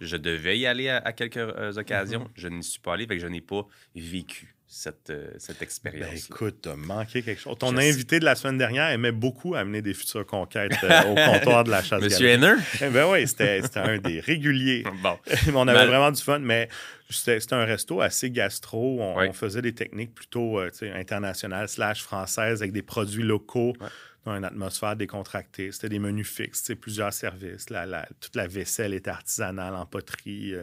[0.00, 2.24] Je devais y aller à, à quelques euh, occasions.
[2.24, 2.40] Mm-hmm.
[2.40, 6.26] Je n'y suis pas allé, fait que je n'ai pas vécu cette, euh, Ben expérience.
[6.26, 7.56] écoute, t'as manqué quelque chose.
[7.58, 7.88] Ton Je sais.
[7.90, 11.70] invité de la semaine dernière aimait beaucoup amener des futures conquêtes euh, au comptoir de
[11.70, 12.54] la chasse Monsieur Henner?
[12.80, 14.84] Ben oui, c'était un des réguliers.
[15.02, 15.18] Bon.
[15.54, 16.68] on avait vraiment du fun, mais
[17.10, 19.00] c'était un resto assez gastro.
[19.00, 23.88] On, on faisait des techniques plutôt euh, internationales slash françaises avec des produits locaux Ouais.
[24.24, 25.70] dans une atmosphère décontractée.
[25.70, 27.70] C'était des menus fixes, plusieurs services.
[27.70, 30.54] La- la- toute la vaisselle était artisanale en poterie.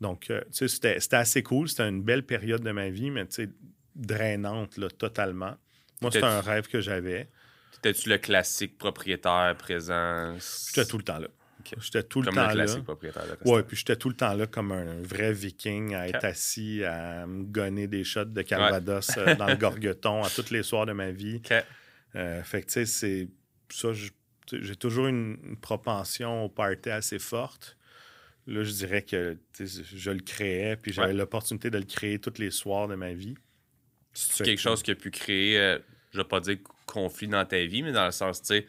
[0.00, 1.68] Donc, euh, tu sais, c'était assez cool.
[1.68, 3.50] C'était une belle période de ma vie, mais tu sais,
[3.94, 5.56] drainante là, totalement.
[6.00, 7.28] Moi, c'était un rêve que j'avais.
[7.72, 10.36] T'étais-tu le classique propriétaire présent?
[10.66, 11.28] J'étais tout le temps là.
[11.80, 12.52] J'étais tout le temps le là.
[12.54, 15.94] classique propriétaire de Ouais, puis j'étais tout le temps là comme un, un vrai viking
[15.94, 20.30] à être assis, à me gonner des shots de Calvados euh, dans le gorgeton à
[20.30, 21.36] tous les soirs de ma vie.
[21.44, 21.52] OK.
[22.14, 23.28] Euh, fait que, tu sais, c'est
[23.70, 23.90] ça,
[24.50, 27.76] j'ai toujours une, une propension au party assez forte.
[28.48, 31.14] Là, je dirais que je le créais, puis j'avais Ouais.
[31.14, 33.34] l'opportunité de le créer tous les soirs de ma vie.
[34.14, 35.78] C'est quelque que- chose qui a pu créer, euh,
[36.12, 38.66] je vais pas dire conflit dans ta vie, mais dans le sens, tu sais,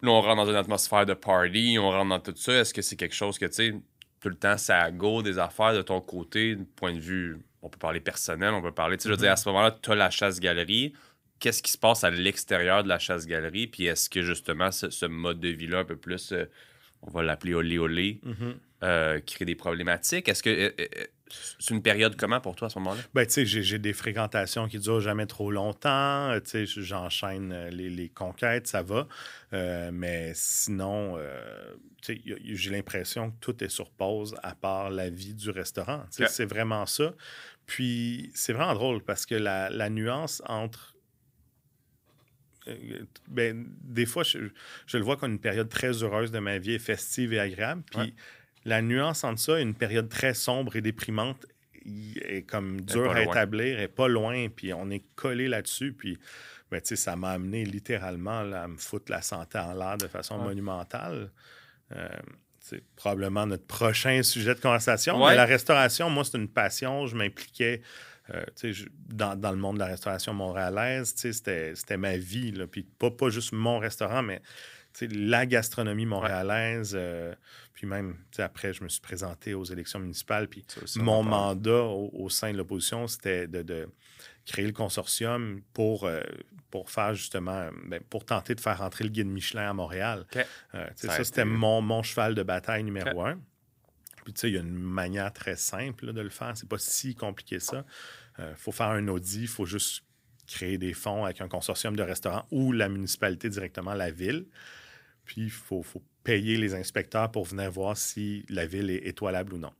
[0.00, 2.52] là, on rentre dans une atmosphère de party, on rentre dans tout ça.
[2.60, 3.74] Est-ce que c'est quelque chose que, tu sais,
[4.20, 7.68] tout le temps, ça go des affaires de ton côté, du point de vue, on
[7.68, 9.90] peut parler personnel, on peut parler, tu sais, je veux dire, à ce moment-là, tu
[9.90, 10.92] as la chasse-galerie.
[11.40, 13.66] Qu'est-ce qui se passe à l'extérieur de la chasse-galerie?
[13.66, 16.44] Puis est-ce que, justement, ce, ce mode de vie-là, un peu plus, euh,
[17.06, 18.20] on va l'appeler olé olé,
[18.82, 20.28] euh, crée des problématiques?
[20.28, 20.86] Est-ce que euh, euh,
[21.58, 23.00] c'est une période comment pour toi à ce moment-là?
[23.14, 26.38] Ben, tu sais, j'ai, des fréquentations qui durent jamais trop longtemps.
[26.44, 29.08] Tu sais, j'enchaîne les, les conquêtes, ça va.
[29.52, 31.18] Euh, mais sinon,
[32.02, 36.04] tu sais, j'ai l'impression que tout est sur pause à part la vie du restaurant.
[36.10, 37.14] C'est vraiment ça.
[37.66, 40.93] Puis, c'est vraiment drôle parce que la, la nuance entre.
[42.68, 42.74] Euh,
[43.28, 44.38] ben, des fois, je,
[44.86, 47.82] je le vois comme une période très heureuse de ma vie festive et agréable.
[47.90, 48.12] Puis, Ouais.
[48.64, 51.46] la nuance entre ça et une période très sombre et déprimante
[51.86, 56.18] est comme dur pas à établir, est pas loin, puis on est collé là-dessus, puis
[56.70, 60.38] ben, ça m'a amené littéralement là, à me foutre la santé en l'air de façon
[60.38, 60.44] Ouais.
[60.44, 61.30] monumentale.
[61.94, 62.08] Euh,
[62.58, 65.22] c'est probablement notre prochain sujet de conversation.
[65.22, 65.32] Ouais.
[65.32, 67.06] Mais la restauration, moi, c'est une passion.
[67.06, 67.82] Je m'impliquais
[68.30, 68.72] euh,
[69.08, 72.52] dans, dans, le monde de la restauration montréalaise, c'était ma vie.
[72.52, 74.40] Là, puis pas, pas juste mon restaurant, mais
[75.02, 76.92] la gastronomie montréalaise.
[76.94, 77.34] Euh,
[77.74, 80.48] puis même, après, je me suis présenté aux élections municipales.
[80.48, 80.64] Puis
[80.96, 83.88] mon mandat au, sein de l'opposition, c'était de,
[84.46, 86.22] créer le consortium pour, euh,
[86.70, 90.26] pour faire justement, ben, pour tenter de faire rentrer le guide Michelin à Montréal.
[90.94, 93.38] ça, c'était mon, mon, cheval de bataille numéro un.
[94.24, 96.56] Puis, tu sais, il y a une manière très simple de le faire.
[96.56, 97.84] C'est pas si compliqué ça.
[98.38, 100.04] Il euh, faut faire un audit, il faut juste
[100.46, 104.46] créer des fonds avec un consortium de restaurants ou la municipalité directement, la ville.
[105.24, 105.84] Puis, il faut,
[106.22, 109.72] payer les inspecteurs pour venir voir si la ville est étoilable ou non.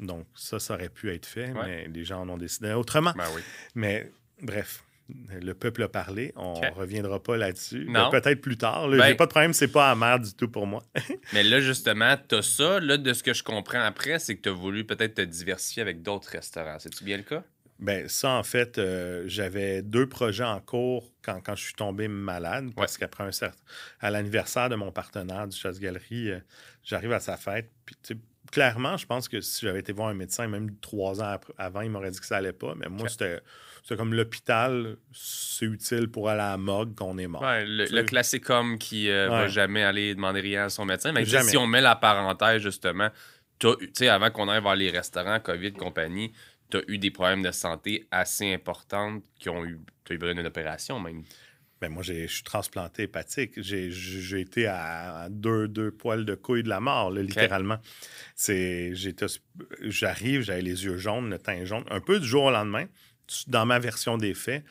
[0.00, 3.12] Donc, ça, ça aurait pu être fait, mais les gens en ont décidé autrement.
[3.16, 3.42] Ben oui.
[3.76, 4.10] Mais
[4.42, 6.32] bref, le peuple a parlé.
[6.36, 7.88] On ne reviendra pas là-dessus.
[8.10, 8.90] Peut-être plus tard.
[8.90, 10.82] J'ai ben- pas de problème, c'est pas amer du tout pour moi.
[11.32, 12.80] mais là, justement, tu as ça.
[12.80, 15.82] Là, de ce que je comprends après, c'est que tu as voulu peut-être te diversifier
[15.82, 16.78] avec d'autres restaurants.
[16.78, 17.42] C'est-tu bien le cas?
[17.78, 22.08] Ben ça, en fait, euh, j'avais deux projets en cours quand, quand je suis tombé
[22.08, 23.58] malade, parce qu'après un certain...
[24.00, 26.38] à l'anniversaire de mon partenaire du Chasse-Galerie, euh,
[26.82, 28.18] j'arrive à sa fête, puis
[28.50, 31.90] clairement, je pense que si j'avais été voir un médecin, même trois ans avant, il
[31.90, 33.40] m'aurait dit que ça allait pas, mais moi, c'était
[33.86, 37.44] c'est comme l'hôpital, c'est utile pour aller à la morgue qu'on est mort.
[37.44, 41.12] le, classique homme qui ne euh, va jamais aller demander rien à son médecin.
[41.12, 43.10] Mais si on met la parenthèse, justement,
[43.60, 46.32] tu sais, avant qu'on aille voir les restaurants, COVID, compagnie,
[46.68, 49.78] tu as eu des problèmes de santé assez importants qui ont eu.
[50.04, 51.22] Tu as eu besoin d'une opération même.
[51.80, 53.52] Ben moi, je suis transplanté hépatique.
[53.60, 57.78] J'ai été à deux, deux poils de couille de la mort, littéralement.
[59.82, 62.86] J'arrive, j'avais les yeux jaunes, le teint jaune, un peu du jour au lendemain
[63.46, 64.64] dans ma version des faits,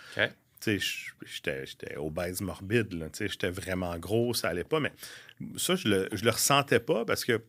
[0.65, 3.09] j'étais obèse morbide.
[3.19, 4.79] J'étais vraiment gros, ça allait pas.
[4.79, 4.91] Mais
[5.57, 7.41] ça, je le, le ressentais pas parce que.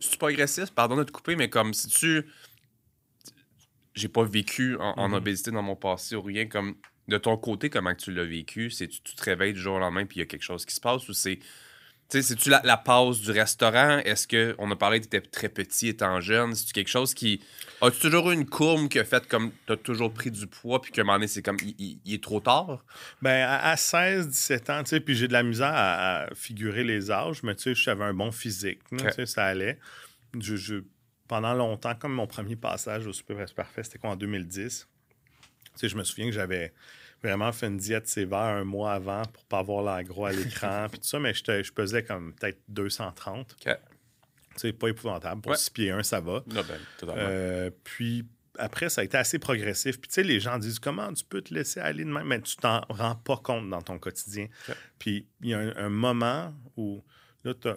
[0.00, 2.26] C'est pas agressif, pardon de te couper, mais comme si tu.
[3.94, 5.14] J'ai pas vécu en, mm-hmm.
[5.14, 6.46] obésité dans mon passé ou rien.
[6.46, 6.74] Comme
[7.06, 8.70] de ton côté, comment tu l'as vécu?
[8.70, 10.66] C'est tu, tu te réveilles du jour au lendemain puis il y a quelque chose
[10.66, 11.38] qui se passe ou c'est
[12.22, 13.98] c'est-tu la, la, pause du restaurant?
[13.98, 16.54] Est-ce que on a parlé que tu étais très petit étant jeune?
[16.54, 17.40] C'est-tu quelque chose qui.
[17.80, 20.80] As-tu toujours eu une courbe qui a fait comme tu as toujours pris du poids
[20.80, 22.84] puis qu'à un moment donné, c'est comme il, est trop tard?
[23.22, 27.10] Ben à, 16, 17 ans, tu sais, puis j'ai de la misère à, figurer les
[27.10, 28.80] âges, mais tu sais, j'avais un bon physique.
[28.90, 29.78] tu sais, ça allait.
[30.38, 30.82] Je,
[31.28, 34.86] pendant longtemps, comme mon premier passage au Super Parfait, c'était quoi en 2010?
[34.86, 36.72] Tu sais, je me souviens que j'avais
[37.28, 40.86] vraiment fait une diète sévère un mois avant pour pas avoir l'air gros à l'écran,
[40.90, 43.56] puis tout ça, mais je pesais comme peut-être 230.
[43.66, 43.76] OK.
[44.56, 45.40] C'est pas épouvantable.
[45.40, 46.44] Pour 6 pieds 1, ça va.
[46.46, 46.78] ben,
[47.16, 48.24] euh, puis
[48.58, 50.00] après, ça a été assez progressif.
[50.00, 52.40] Puis tu sais, les gens disent comment tu peux te laisser aller de même, mais
[52.40, 54.46] tu t'en rends pas compte dans ton quotidien.
[54.98, 57.02] Puis il y a un, moment où
[57.42, 57.76] là, tu as,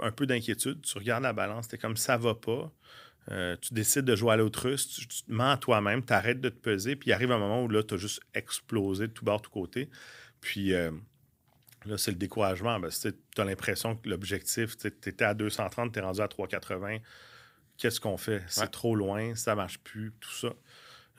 [0.00, 2.72] un peu d'inquiétude, tu regardes la balance, tu es comme ça va pas.
[3.30, 6.40] Euh, tu décides de jouer à l'autruche, tu, tu, te mens à toi-même, tu arrêtes
[6.40, 9.12] de te peser, puis il arrive un moment où là, tu as juste explosé de
[9.12, 9.90] tout bord, de tout côté.
[10.40, 10.90] Puis euh,
[11.84, 12.80] là, c'est le découragement.
[12.80, 16.98] Tu as l'impression que l'objectif, tu étais à 230, tu es rendu à 380.
[17.76, 18.42] Qu'est-ce qu'on fait?
[18.48, 20.54] C'est trop loin, ça marche plus, tout ça.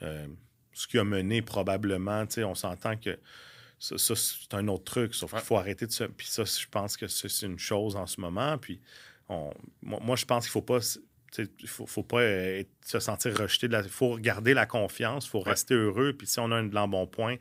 [0.02, 0.26] Euh,
[0.72, 3.18] ce qui a mené probablement, on s'entend que
[3.78, 6.06] ça, c'est un autre truc, sauf qu'il faut arrêter de ça.
[6.08, 8.58] Puis ça, je pense que c'est une chose en ce moment.
[8.58, 8.80] Puis
[9.28, 10.80] on, moi, je pense qu'il ne faut pas
[11.38, 13.68] il ne faut, pas euh, se sentir rejeté.
[13.70, 16.12] Il faut garder la confiance, il faut rester heureux.
[16.12, 17.36] Puis si on a un blanc bon point,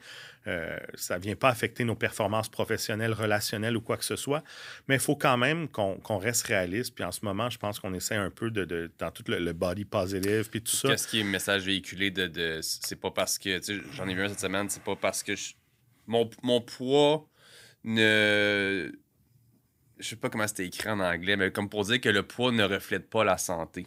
[0.48, 4.44] euh, ça ne vient pas affecter nos performances professionnelles, relationnelles ou quoi que ce soit.
[4.88, 6.96] Mais il faut quand même qu'on reste réaliste.
[6.96, 9.86] Puis en ce moment, je pense qu'on essaie un peu de, dans tout le, body
[9.86, 10.90] positive puis tout ça.
[10.90, 13.60] Qu'est-ce qui est message véhiculé de, de c'est pas parce que
[13.94, 15.34] j'en ai vu un cette semaine, c'est pas parce que
[16.08, 17.28] mon, mon poids
[17.84, 18.92] ne
[20.00, 22.52] je sais pas comment c'était écrit en anglais, mais comme pour dire que le poids
[22.52, 23.86] ne reflète pas la santé.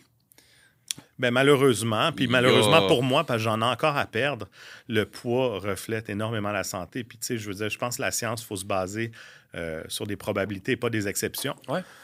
[1.18, 4.48] Ben malheureusement, puis malheureusement pour moi, parce que j'en ai encore à perdre,
[4.88, 7.04] le poids reflète énormément la santé.
[7.04, 9.12] Puis tu sais, je veux dire, je pense que la science, il faut se baser
[9.54, 11.54] euh, sur des probabilités et pas des exceptions.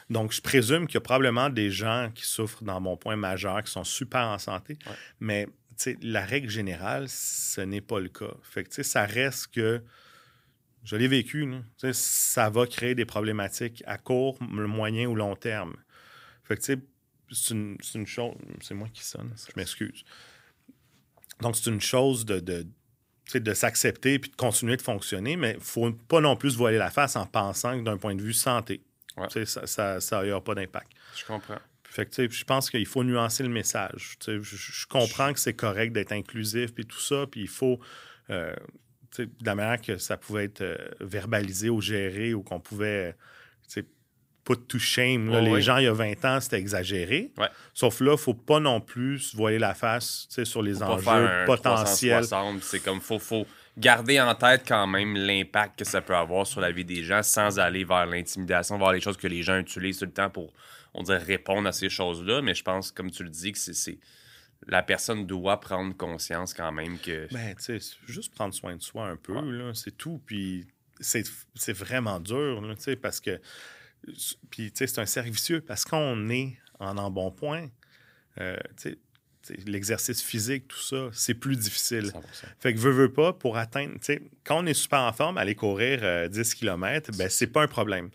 [0.09, 3.63] Donc, je présume qu'il y a probablement des gens qui souffrent dans mon point majeur,
[3.63, 4.79] qui sont super en santé,
[5.21, 8.35] mais tu sais, la règle générale, ce n'est pas le cas.
[8.43, 9.83] Fait que tu sais, ça reste que
[10.85, 11.49] je l'ai vécu.
[11.93, 15.77] Ça va créer des problématiques à court, moyen ou long terme.
[16.45, 18.35] Fait que, c'est une, chose.
[18.63, 20.05] C'est moi qui sonne, je m'excuse.
[21.41, 22.67] Donc, c'est une chose de, de,
[23.35, 26.79] de s'accepter puis de continuer de fonctionner, mais il ne faut pas non plus voiler
[26.79, 28.83] la face en pensant que d'un point de vue santé,
[29.29, 30.91] ça n'y aura pas d'impact.
[31.17, 31.59] Je comprends.
[31.91, 34.19] Fait que, je pense qu'il faut nuancer le message.
[34.25, 37.81] Je, je, comprends que c'est correct d'être inclusif puis tout ça, puis il faut.
[38.31, 38.55] Euh,
[39.27, 43.15] de la manière que ça pouvait être euh, verbalisé ou géré ou qu'on pouvait
[44.49, 45.31] put to shame.
[45.41, 47.33] les gens, il y a 20 ans, c'était exagéré.
[47.75, 51.45] Sauf là, il ne faut pas non plus se voiler la face sur les enjeux
[51.45, 52.25] potentiels.
[52.63, 53.47] C'est comme, faut, faut
[53.77, 57.23] garder en tête quand même l'impact que ça peut avoir sur la vie des gens
[57.23, 60.53] sans aller vers l'intimidation, vers les choses que les gens utilisent tout le temps pour,
[60.95, 62.41] on dirait, répondre à ces choses-là.
[62.41, 63.99] Mais je pense, comme tu le dis, que c'est
[64.69, 67.27] la personne doit prendre conscience quand même que.
[67.33, 70.21] Ben, tu sais, juste prendre soin de soi un peu, là, c'est tout.
[70.27, 70.67] Puis
[71.01, 73.41] c'est vraiment dur, tu sais, parce que.
[74.51, 77.69] Puis, tu sais, c'est un servicieux parce qu'on est en embonpoint.
[78.41, 82.13] Euh, tu sais, l'exercice physique, tout ça, c'est plus difficile.
[82.61, 85.39] Fait que veux, veux pas, pour atteindre, tu sais, quand on est super en forme,
[85.39, 88.11] aller courir 10 km, ben c'est pas un problème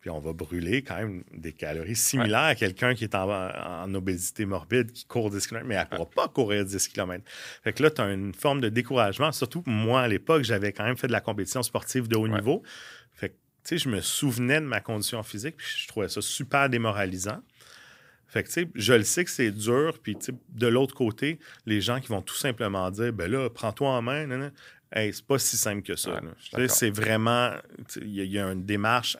[0.00, 4.46] puis on va brûler quand même des calories similaires à quelqu'un qui est en, obésité
[4.46, 7.22] morbide, qui court 10 km, mais elle ne pourra pas courir 10 km.
[7.62, 9.30] Fait que là, tu as une forme de découragement.
[9.32, 12.62] Surtout, moi, à l'époque, j'avais quand même fait de la compétition sportive de haut niveau.
[13.12, 16.22] Fait que, tu sais, je me souvenais de ma condition physique, puis je trouvais ça
[16.22, 17.42] super démoralisant.
[18.26, 20.16] Fait que, tu sais, je le sais que c'est dur, puis,
[20.48, 24.50] de l'autre côté, les gens qui vont tout simplement dire, ben là, prends-toi en main,
[24.92, 26.20] Hey, c'est pas si simple que ça.
[26.68, 27.52] c'est vraiment.
[27.96, 29.16] Il y, a une démarche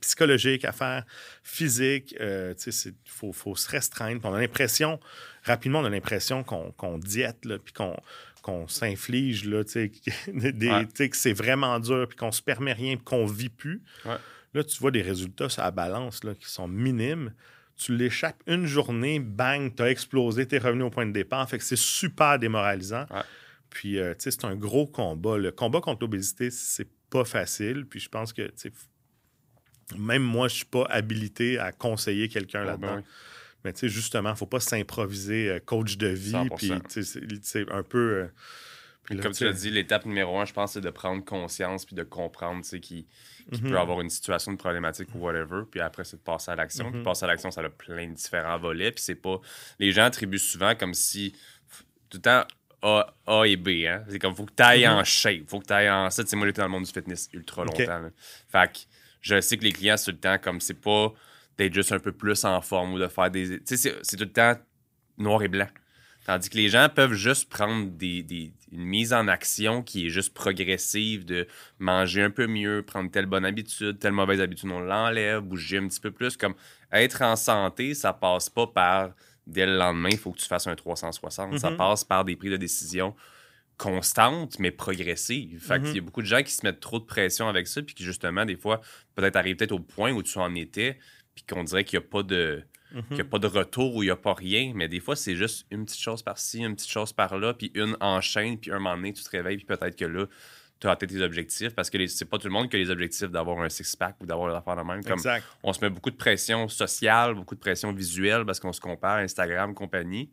[0.00, 1.04] psychologique à faire,
[1.42, 2.14] physique.
[2.20, 4.20] Euh, il faut, faut, se restreindre.
[4.24, 5.00] On a l'impression,
[5.44, 7.96] rapidement, on a l'impression qu'on diète, puis qu'on
[8.46, 9.44] qu'on s'inflige,
[11.10, 13.82] que c'est vraiment dur, puis qu'on se permet rien, puis qu'on vit plus.
[14.54, 17.32] Là, tu vois des résultats sur la balance là, qui sont minimes.
[17.76, 21.48] Tu l'échappes une journée, bang, tu as explosé, tu es revenu au point de départ.
[21.50, 23.04] Fait que c'est super démoralisant.
[23.76, 25.36] Puis, euh, tu sais, c'est un gros combat.
[25.36, 27.84] Le combat contre l'obésité, c'est pas facile.
[27.84, 28.50] Puis, je pense que,
[29.98, 32.94] même moi, je suis pas habilité à conseiller quelqu'un ah, là-dedans.
[32.94, 33.04] Ben
[33.62, 36.48] Mais, tu sais, justement, faut pas s'improviser euh, coach de vie.
[36.56, 36.72] Puis,
[37.42, 38.30] c'est un peu.
[39.10, 41.94] Euh, comme tu l'as dit, l'étape numéro un, je pense, c'est de prendre conscience puis
[41.94, 43.76] de comprendre qu'il qui peut mhm.
[43.76, 45.64] avoir une situation de problématique ou whatever.
[45.70, 46.90] Puis après, c'est de passer à l'action.
[46.90, 47.04] Puis mhm.
[47.04, 48.90] passer à l'action, ça a plein de différents volets.
[48.90, 49.38] Puis c'est pas.
[49.78, 51.34] Les gens attribuent souvent comme si
[52.08, 52.44] tout le temps
[52.82, 53.68] a, A et B.
[53.86, 54.04] Hein?
[54.08, 55.04] C'est comme, faut que tu ailles en mhm.
[55.04, 56.10] shape, faut que tu ailles en.
[56.10, 58.10] Ça, c'est moi, j'étais dans le monde du fitness ultra longtemps.
[58.48, 58.78] Fait que
[59.20, 61.12] je sais que les clients, tout le temps, comme c'est pas
[61.58, 63.60] d'être juste un peu plus en forme ou de faire des.
[63.60, 64.54] Tu sais, c'est tout le temps
[65.18, 65.68] noir et blanc.
[66.26, 70.34] Tandis que les gens peuvent juste prendre des, une mise en action qui est juste
[70.34, 71.46] progressive de
[71.78, 75.86] manger un peu mieux, prendre telle bonne habitude, telle mauvaise habitude, on l'enlève, bouger un
[75.86, 76.36] petit peu plus.
[76.36, 76.56] Comme
[76.90, 79.10] être en santé, ça passe pas par
[79.46, 81.58] dès le lendemain, il faut que tu fasses un 360.
[81.58, 81.76] Ça mhm.
[81.76, 83.14] passe par des prises de décision
[83.76, 85.62] constantes, mais progressives.
[85.62, 86.06] Fait qu'il y a mhm.
[86.06, 88.56] beaucoup de gens qui se mettent trop de pression avec ça, puis qui, justement, des
[88.56, 88.80] fois,
[89.14, 90.98] peut-être arrivent peut-être au point où tu en étais,
[91.34, 92.64] puis qu'on dirait qu'il n'y a pas de.
[92.92, 93.20] Mhm.
[93.20, 95.66] a pas de retour ou il n'y a pas rien, mais des fois, c'est juste
[95.70, 99.12] une petite chose par-ci, une petite chose par-là, puis une enchaîne, puis un moment donné,
[99.12, 100.26] tu te réveilles, puis peut-être que là,
[100.78, 102.90] tu as atteint tes objectifs parce que c'est pas tout le monde qui a les
[102.90, 105.02] objectifs d'avoir un six-pack ou d'avoir l'affaire de même.
[105.04, 105.20] Comme
[105.62, 109.16] on se met beaucoup de pression sociale, beaucoup de pression visuelle parce qu'on se compare
[109.16, 110.30] à Instagram, compagnie.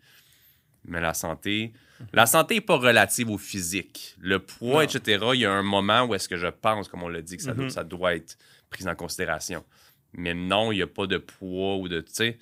[0.86, 1.72] Mais la santé,
[2.12, 4.16] la santé n'est pas relative au physique.
[4.20, 7.08] Le poids, etc., il y a un moment où est-ce que je pense, comme on
[7.08, 7.70] l'a dit, que ça, doit, mm-hmm.
[7.70, 8.38] ça doit être
[8.70, 9.64] pris en considération.
[10.14, 12.02] Mais non, il n'y a pas de poids ou de.
[12.02, 12.38] Tu sais,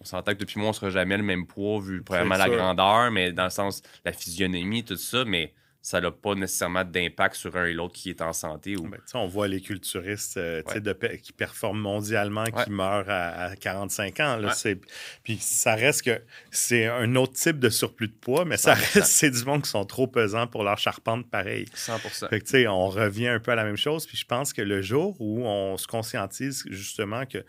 [0.00, 2.48] on s'entend que depuis moi, on ne sera jamais le même poids vu vraiment la
[2.48, 5.24] grandeur, mais dans le sens la physionomie, tout ça.
[5.24, 5.54] Mais
[5.86, 8.76] ça n'a pas nécessairement d'impact sur un et l'autre qui est en santé.
[8.76, 8.88] Ou...
[8.88, 10.60] Ben, on voit les culturistes euh,
[11.22, 14.36] qui performent mondialement, qui meurent à, 45 ans.
[14.36, 14.52] Là,
[15.22, 16.20] Puis ça reste que
[16.50, 19.70] c'est un autre type de surplus de poids, mais ça reste, c'est du monde qui
[19.70, 21.66] sont trop pesants pour leur charpente pareil.
[21.72, 21.98] 100
[22.30, 24.08] fait que, On revient un peu à la même chose.
[24.08, 27.44] Puis je pense que le jour où on se conscientise justement que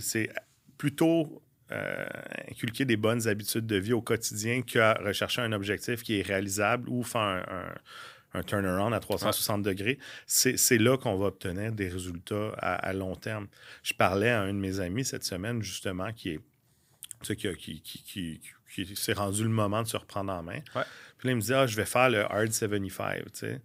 [0.00, 0.28] c'est
[0.76, 1.40] plutôt
[1.72, 2.04] euh,
[2.50, 6.88] inculquer des bonnes habitudes de vie au quotidien qu'à rechercher un objectif qui est réalisable
[6.88, 7.74] ou faire un,
[8.34, 13.46] un, turnaround à 360 degrés, c'est là qu'on va obtenir des résultats à, long terme.
[13.82, 16.40] Je parlais à un de mes amis cette semaine, justement, qui est
[17.22, 18.40] qui, qui,
[18.74, 20.58] qui, s'est rendu le moment de se reprendre en main.
[21.18, 23.22] Puis là, il me dit Ah, je vais faire le Hard 75.
[23.32, 23.60] Tu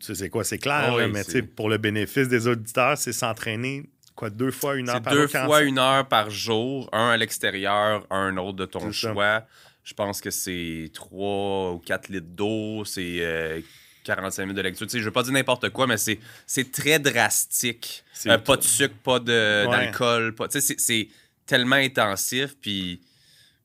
[0.00, 0.44] sais, c'est quoi?
[0.44, 5.02] C'est clair, mais pour le bénéfice des auditeurs, c'est s'entraîner quoi, deux fois une heure
[5.02, 5.22] par jour?
[5.22, 9.44] Deux fois une heure par jour, un à l'extérieur, un autre de ton choix.
[9.84, 13.62] Je pense que c'est 3 ou 4 litres d'eau, c'est
[14.04, 14.86] 45 euh, minutes de lecture.
[14.86, 18.02] Tu sais, je veux pas dire n'importe quoi, mais c'est très drastique.
[18.26, 20.34] Euh, pas de sucre, pas d'alcool.
[20.50, 21.08] Tu sais, c'est
[21.44, 22.56] tellement intensif.
[22.62, 23.02] Puis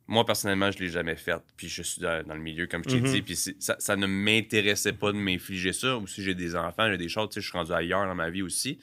[0.07, 1.41] moi, personnellement, je l'ai jamais fait.
[1.55, 3.11] Puis je suis dans, le milieu, comme je t'ai mm-hmm.
[3.13, 3.21] dit.
[3.21, 5.95] Puis ça, ça, ne m'intéressait pas de m'infliger ça.
[5.95, 8.15] Ou si j'ai des enfants, j'ai des choses, tu sais, je suis rendu ailleurs dans
[8.15, 8.77] ma vie aussi.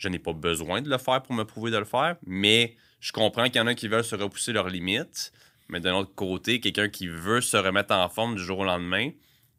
[0.00, 3.12] Je n'ai pas besoin de le faire pour me prouver de le faire, mais je
[3.12, 5.30] comprends qu'il y en a qui veulent se repousser leurs limites.
[5.68, 9.10] Mais d'un autre côté, quelqu'un qui veut se remettre en forme du jour au lendemain,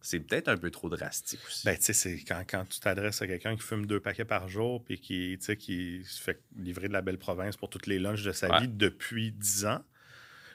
[0.01, 1.63] c'est peut-être un peu trop drastique aussi.
[1.63, 4.49] Ben, tu sais, c'est quand, quand tu t'adresses à quelqu'un qui fume deux paquets par
[4.49, 8.23] jour puis qui, qui se fait livrer de la belle province pour toutes les lunchs
[8.23, 9.83] de sa vie depuis dix ans,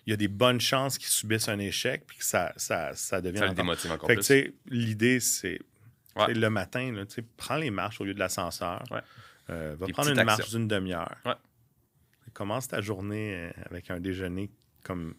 [0.05, 3.21] il y a des bonnes chances qu'il subisse un échec puis que ça, ça, ça
[3.21, 3.39] devient...
[3.39, 4.55] Ça démotive encore fait plus.
[4.67, 5.61] L'idée, c'est
[6.17, 7.05] le matin, là,
[7.37, 8.83] prends les marches au lieu de l'ascenseur.
[9.51, 11.17] Euh, va prendre une marche d'une demi-heure.
[12.33, 14.51] Commence ta journée euh, avec un déjeuner
[14.83, 15.15] comme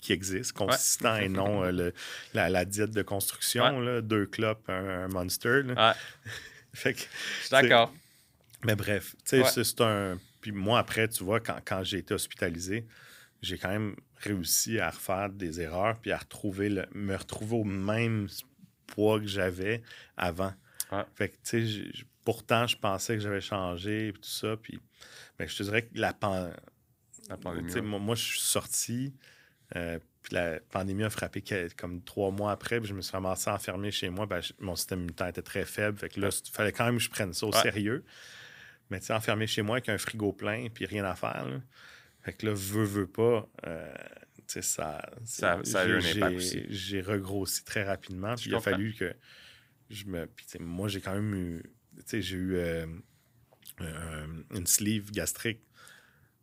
[0.00, 1.92] qui existe, consistant et non euh,
[2.34, 5.62] la, diète de construction, là, deux clopes, un, monster.
[6.74, 7.02] fait que,
[7.50, 7.94] d'accord.
[8.64, 10.18] Mais bref, c'est un.
[10.40, 12.84] Puis moi, après, tu vois, quand, quand j'ai été hospitalisé,
[13.42, 17.64] j'ai quand même réussi à refaire des erreurs puis à retrouver le, me retrouver au
[17.64, 18.28] même
[18.88, 19.82] poids que j'avais
[20.16, 20.52] avant.
[21.14, 24.56] Fait que, tu sais, pourtant, je pensais que j'avais changé et tout ça.
[24.56, 24.80] Puis,
[25.38, 27.80] mais je te dirais que la, pandémie.
[27.82, 29.14] Moi, je suis sorti.
[29.74, 31.42] Euh, puis la pandémie a frappé
[31.76, 34.26] comme trois mois après, puis je me suis ramassé enfermé chez moi.
[34.26, 35.98] Ben, mon système immunitaire était très faible.
[35.98, 38.04] Fait que là, il fallait quand même que je prenne ça au sérieux.
[38.90, 41.46] Mais tu sais, enfermé chez moi avec un frigo plein, puis rien à faire.
[42.20, 43.92] Fait que là, veux, veux pas, euh,
[44.36, 46.64] tu sais, ça, ça, a eu un impact aussi.
[46.68, 48.34] J'ai regrossi très rapidement.
[48.36, 49.12] Puis il a fallu que
[49.90, 50.26] je me.
[50.26, 51.62] Puis moi, j'ai quand même eu.
[51.96, 52.86] Tu sais, j'ai eu euh,
[53.80, 55.60] une sleeve gastrique,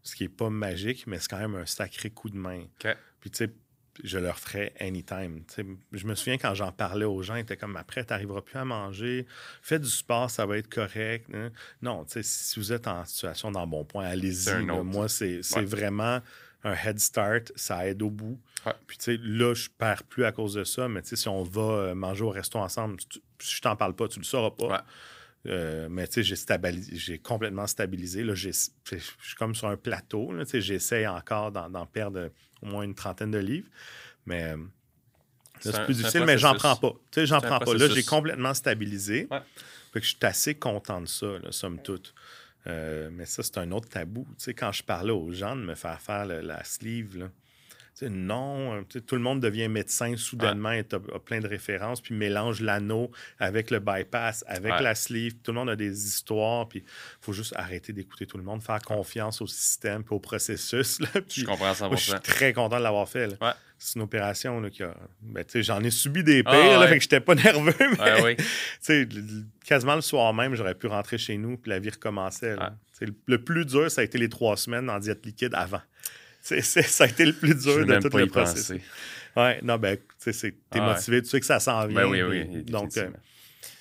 [0.04, 2.66] ce qui n'est pas magique, mais c'est quand même un sacré coup de main.
[3.20, 3.52] Puis tu sais,
[4.04, 5.44] je le referais anytime.
[5.92, 8.58] je me souviens quand j'en parlais aux gens, ils étaient comme après, tu n'arriveras plus
[8.58, 9.26] à manger,
[9.62, 11.28] fais du sport, ça va être correct.
[11.34, 11.52] Hein.
[11.82, 14.64] Non, si vous êtes en situation dans bon point, allez-y.
[14.64, 16.22] Moi, c'est vraiment
[16.64, 18.40] un head start, ça aide au bout.
[18.88, 21.28] Puis, tu sais, là, je perds plus à cause de ça, mais tu sais, si
[21.30, 23.00] on va euh, manger au resto ensemble,
[23.40, 24.86] si je t'en parle pas, tu le sauras pas.
[25.48, 26.36] Euh, mais tu sais,
[26.92, 28.24] j'ai complètement stabilisé.
[28.24, 30.34] Là, je suis comme sur un plateau.
[30.40, 32.30] Tu sais, j'essaie encore d'en perdre
[32.62, 33.70] au moins une trentaine de livres.
[34.26, 34.58] Mais euh,
[35.60, 36.92] c'est plus difficile, mais j'en prends pas.
[37.12, 37.74] Tu sais, j'en prends pas.
[37.74, 39.28] Là, j'ai complètement stabilisé.
[39.92, 42.14] Fait que je suis assez content de ça, somme toute.
[42.68, 44.28] Euh, mais ça, c'est un autre tabou.
[44.38, 47.30] Tu sais, quand je parlais aux gens de me faire faire la sleeve, là,
[48.04, 52.62] non, euh, tout le monde devient médecin soudainement et a, plein de références, puis mélange
[52.62, 55.36] l'anneau avec le bypass, avec la sleeve.
[55.44, 56.86] Tout le monde a des histoires, puis il
[57.22, 61.00] faut juste arrêter d'écouter tout le monde, faire confiance au système et au processus.
[61.00, 61.90] Là, je comprends ça.
[61.92, 63.38] je suis très content de l'avoir fait.
[63.82, 64.94] C'est une opération là, qui a.
[65.22, 67.74] Ben, j'en ai subi des ah, pires, fait que j'étais pas nerveux.
[67.98, 69.08] Mais,
[69.64, 72.56] quasiment le soir même, j'aurais pu rentrer chez nous, puis la vie recommençait.
[73.26, 75.82] Le plus dur, ça a été les trois semaines en diète liquide avant
[76.62, 78.82] ça a été le plus dur de tout le processus.
[79.36, 82.02] Ouais, non, ben, tu sais, t'es motivé, tu sais que ça s'en vient.
[82.02, 83.10] Ben oui, oui, donc, euh,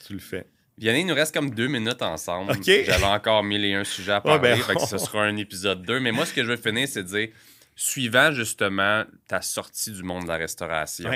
[0.07, 0.47] tu le fais.
[0.77, 2.53] Vianney, il nous reste comme deux minutes ensemble.
[2.65, 5.99] J'avais encore mille et un sujets à parler, ben, ce sera un épisode 2.
[6.01, 7.29] Mais moi, ce que je veux finir, c'est de dire,
[7.75, 11.11] suivant justement ta sortie du monde de la restauration,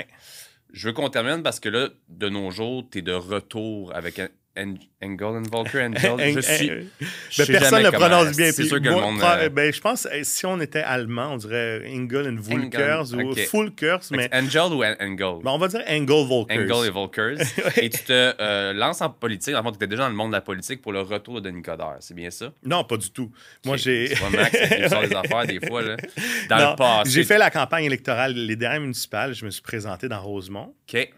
[0.73, 4.19] je veux qu'on termine parce que là, de nos jours, tu es de retour avec
[4.55, 6.33] and Volker, Engel.
[6.33, 6.69] Je suis.
[6.69, 8.51] Ben, personne ne le prononce bien.
[8.51, 9.19] C'est sûr que le monde.
[9.23, 13.35] Euh, ben, je pense euh, si on était allemand, on dirait Engel and Volkers ou
[13.35, 14.11] Fulkers.
[14.11, 14.29] Mais...
[14.33, 16.59] Angel ou Engel ben, On va dire Engel Volkers.
[16.59, 17.37] Engel et Volkers.
[17.77, 19.55] et tu te euh, lances en politique.
[19.55, 21.49] En fait, tu étais déjà dans le monde de la politique pour le retour de
[21.49, 21.97] Denis Coderre.
[21.99, 22.51] C'est bien ça?
[22.63, 23.31] Non, pas du tout.
[23.65, 24.09] Moi, j'ai.
[24.09, 25.81] Tu vois, Max, sort des affaires des fois.
[25.81, 25.97] Là,
[26.49, 27.09] dans le passé.
[27.11, 29.33] J'ai fait la campagne électorale, les dernières municipales.
[29.33, 30.75] Je me suis présenté dans Rosemont.
[30.87, 31.09] OK.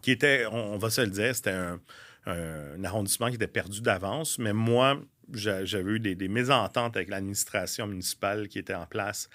[0.00, 1.78] Qui était, on va se le dire, c'était un
[2.26, 4.38] un arrondissement qui était perdu d'avance.
[4.38, 5.00] Mais moi,
[5.32, 9.28] j'avais eu des, mésententes avec l'administration municipale qui était en place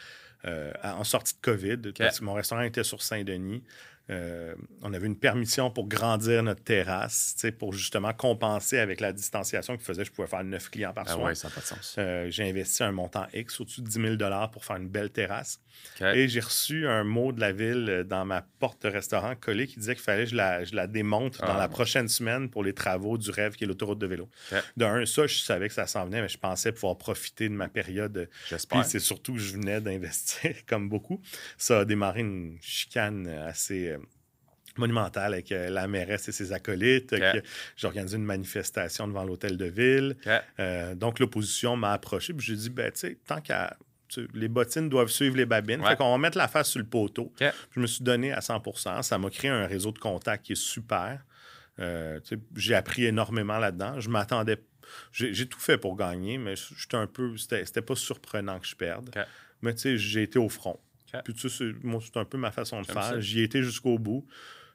[0.45, 1.77] euh, en sortie de COVID.
[2.21, 3.63] mon restaurant était sur Saint-Denis.
[4.09, 9.75] Euh, on avait une permission pour grandir notre terrasse, pour justement compenser avec la distanciation
[9.75, 11.35] qui faisait je pouvais faire neuf clients par ah soir.
[11.35, 11.95] ça n'a pas de sens.
[11.97, 15.59] Euh, j'ai investi un montant X au-dessus de 10 000 pour faire une belle terrasse.
[16.01, 19.67] Et j'ai reçu un mot de la ville euh, dans ma porte de restaurant collé
[19.67, 21.57] qui disait qu'il fallait que je la, je la démonte dans ah.
[21.57, 24.29] la prochaine semaine pour les travaux du rêve qui est l'autoroute de vélo.
[24.75, 27.67] D'un, ça, je savais que ça s'en venait, mais je pensais pouvoir profiter de ma
[27.67, 28.29] période.
[28.47, 28.81] J'espère.
[28.81, 31.21] Puis c'est surtout que je venais d'investir, comme beaucoup.
[31.57, 33.96] Ça a démarré une chicane assez
[34.77, 37.13] monumentale avec euh, la mairesse et ses acolytes.
[37.75, 40.15] J'ai organisé une manifestation devant l'hôtel de ville.
[40.59, 42.33] Euh, donc, l'opposition m'a approché.
[42.33, 43.77] Puis j'ai dit, ben, tu sais, tant qu'à.
[44.33, 45.83] Les bottines doivent suivre les babines.
[45.83, 47.33] Fait qu'on va mettre la face sur le poteau.
[47.71, 50.55] Je me suis donné à 100% Ça m'a créé un réseau de contacts qui est
[50.55, 51.25] super.
[51.79, 52.19] Euh,
[52.55, 53.99] j'ai appris énormément là-dedans.
[53.99, 54.57] Je m'attendais.
[55.11, 57.35] J'ai tout fait pour gagner, mais j'étais un peu.
[57.37, 59.09] C'était pas surprenant que je perde.
[59.61, 60.79] Mais tu sais, j'ai été au front.
[61.23, 61.71] Puis tu sais,
[62.01, 63.19] c'est un peu ma façon de faire.
[63.19, 64.25] J'y étais jusqu'au bout.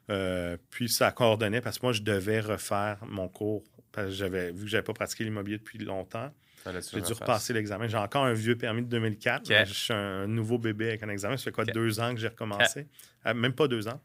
[0.09, 3.63] Euh, puis ça coordonnait parce que moi, je devais refaire mon cours.
[3.91, 6.31] Parce que j'avais, vu que je n'avais pas pratiqué l'immobilier depuis longtemps,
[6.65, 7.87] j'ai dû repasser l'examen.
[7.87, 9.65] J'ai encore un vieux permis de 2004.
[9.65, 11.37] Je suis un nouveau bébé avec un examen.
[11.37, 12.87] Ça fait quoi, deux ans que j'ai recommencé?
[13.25, 14.01] Euh, même pas deux ans.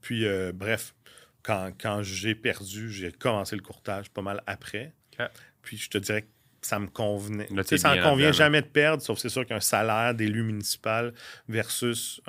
[0.00, 0.94] Puis, euh, bref,
[1.42, 4.94] quand, quand j'ai perdu, j'ai commencé le courtage pas mal après.
[5.62, 6.28] Puis, je te dirais que
[6.62, 7.48] ça me convenait.
[7.76, 11.12] ça ne convient jamais de perdre, sauf c'est sûr qu'un salaire d'élu municipal
[11.48, 12.20] versus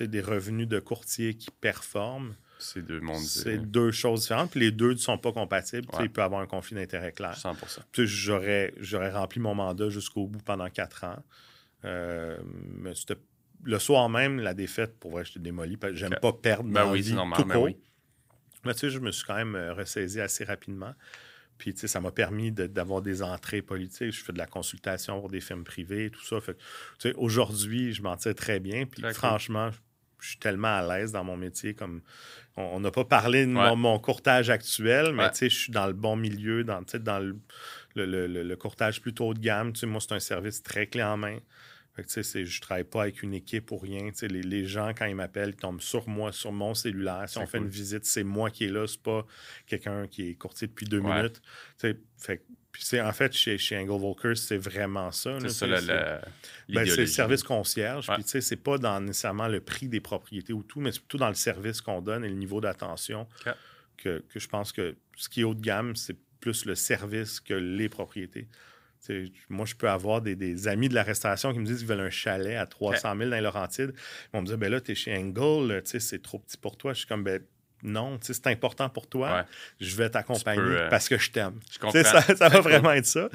[0.00, 2.34] des revenus de courtier qui performent.
[2.58, 3.22] C'est deux mondes.
[3.22, 4.50] C'est deux choses différentes.
[4.50, 5.86] Puis les deux ne sont pas compatibles.
[6.00, 7.36] Il peut y avoir un conflit d'intérêt clair.
[7.36, 7.56] 100
[7.96, 11.22] J'aurais, j'aurais rempli mon mandat jusqu'au bout pendant quatre ans.
[11.84, 12.92] Euh, mais
[13.64, 15.78] le soir même, la défaite, pour vrai, j'étais démoli.
[15.92, 17.76] J'aime pas perdre ben oui, vie normal, ben oui.
[18.64, 20.92] Mais tu sais, je me suis quand même euh, ressaisi assez rapidement.
[21.58, 24.12] Puis, tu sais, ça m'a permis d'avoir des entrées politiques.
[24.12, 26.40] Je fais de la consultation pour des films privés, tout ça.
[26.40, 26.60] Fait tu
[27.00, 28.86] sais, aujourd'hui, je m'en tire très bien.
[28.86, 29.70] Puis, franchement,
[30.20, 31.74] je suis tellement à l'aise dans mon métier.
[31.74, 32.02] Comme
[32.56, 36.64] on n'a pas parlé de mon, courtage actuel, mais je suis dans le bon milieu,
[36.64, 37.36] dans, dans le,
[37.94, 39.72] le, le, courtage plutôt haut de gamme.
[39.84, 41.38] moi, c'est un service très clé en main.
[42.06, 44.10] Je ne je travaille pas avec une équipe ou rien.
[44.22, 47.28] Les, les, gens, quand ils m'appellent, ils tombent sur moi, sur mon cellulaire.
[47.28, 49.26] Si on fait une visite, c'est moi qui est là, c'est pas
[49.66, 51.42] quelqu'un qui est courtier depuis deux minutes.
[51.76, 51.98] Fait,
[52.70, 55.38] puis en fait, chez, chez Angle Volker, c'est vraiment ça.
[55.40, 55.66] C'est ça
[56.68, 58.08] ben, le service concierge.
[58.12, 61.00] Puis tu sais, c'est pas dans nécessairement le prix des propriétés ou tout, mais c'est
[61.00, 63.26] plutôt dans le service qu'on donne et le niveau d'attention
[63.96, 67.40] que, que, je pense que ce qui est haut de gamme, c'est plus le service
[67.40, 68.46] que les propriétés
[69.48, 72.10] moi, je peux avoir des, amis de la restauration qui me disent qu'ils veulent un
[72.10, 73.92] chalet à 300 000 dans Laurentides.
[73.94, 76.92] Ils vont me dire, ben là, tu es chez Angle, c'est trop petit pour toi.
[76.92, 77.42] Je suis comme, ben
[77.82, 79.44] non, c'est important pour toi,
[79.80, 81.60] je vais t'accompagner euh, parce que je t'aime.
[81.92, 83.28] Ça, ça va vraiment être ça.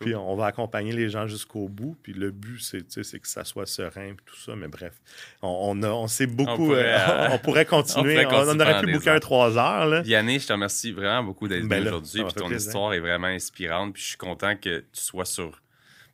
[0.00, 1.96] Puis on va accompagner les gens jusqu'au bout.
[2.02, 4.56] Puis le but, c'est que ça soit serein et tout ça.
[4.56, 4.94] Mais bref,
[5.42, 6.72] on, sait beaucoup.
[6.72, 8.24] Euh, on pourrait, continuer.
[8.26, 9.86] on, aurait pu bouquer un trois heures.
[9.86, 10.02] Là.
[10.04, 12.24] Yannick, je te remercie vraiment beaucoup d'être ben venu aujourd'hui.
[12.24, 13.92] Puis ton histoire est vraiment inspirante.
[13.94, 15.60] Puis je suis content que tu sois sur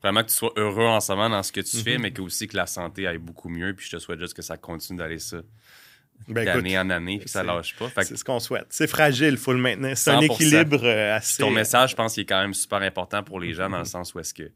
[0.02, 2.02] vraiment que tu sois heureux en ce moment dans ce que tu fais, mhm.
[2.02, 3.74] mais que aussi que la santé aille beaucoup mieux.
[3.74, 5.38] Puis je te souhaite juste que ça continue d'aller ça
[6.28, 7.90] ben, d'année en année, puis ça lâche pas.
[8.02, 8.66] C'est ce qu'on souhaite.
[8.70, 9.96] C'est fragile, il faut le maintenir.
[9.96, 11.42] C'est un équilibre euh, assez.
[11.42, 13.84] Ton message, je pense qu'il est quand même super important pour les gens, dans le
[13.84, 13.86] mm-hmm.
[13.86, 14.50] sens où est-ce que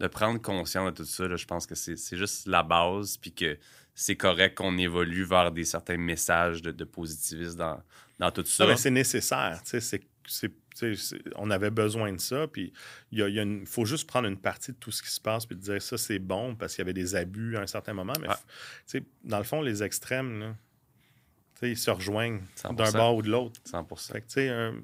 [0.00, 3.56] de prendre conscience de tout ça, je pense que c'est juste la base, puis que
[3.94, 7.82] c'est correct qu'on évolue vers des certains messages de, positivisme dans,
[8.18, 8.66] dans tout ça.
[8.68, 9.60] Ah, c'est nécessaire.
[11.36, 12.46] on avait besoin de ça.
[12.48, 12.72] Puis
[13.12, 15.98] il faut juste prendre une partie de tout ce qui se passe puis dire ça,
[15.98, 18.14] c'est bon parce qu'il y avait des abus à un certain moment.
[18.20, 20.56] Mais dans le fond, les extrêmes, là,
[21.68, 22.40] ils se rejoignent
[22.70, 23.60] d'un bord ou de l'autre.
[23.64, 23.86] 100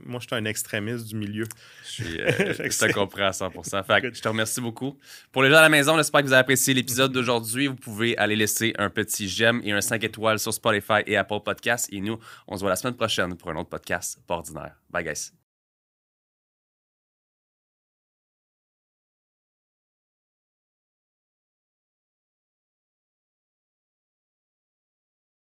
[0.04, 1.46] Moi, je suis un extrémiste du milieu.
[1.84, 4.96] Je, suis, euh, je te comprends à 100 fait Je te remercie beaucoup.
[5.32, 7.66] Pour les gens à la maison, j'espère que vous avez apprécié l'épisode d'aujourd'hui.
[7.66, 11.40] Vous pouvez aller laisser un petit j'aime et un 5 étoiles sur Spotify et Apple
[11.44, 11.92] Podcasts.
[11.92, 14.74] Et nous, on se voit la semaine prochaine pour un autre podcast pas ordinaire.
[14.90, 15.37] Bye, guys.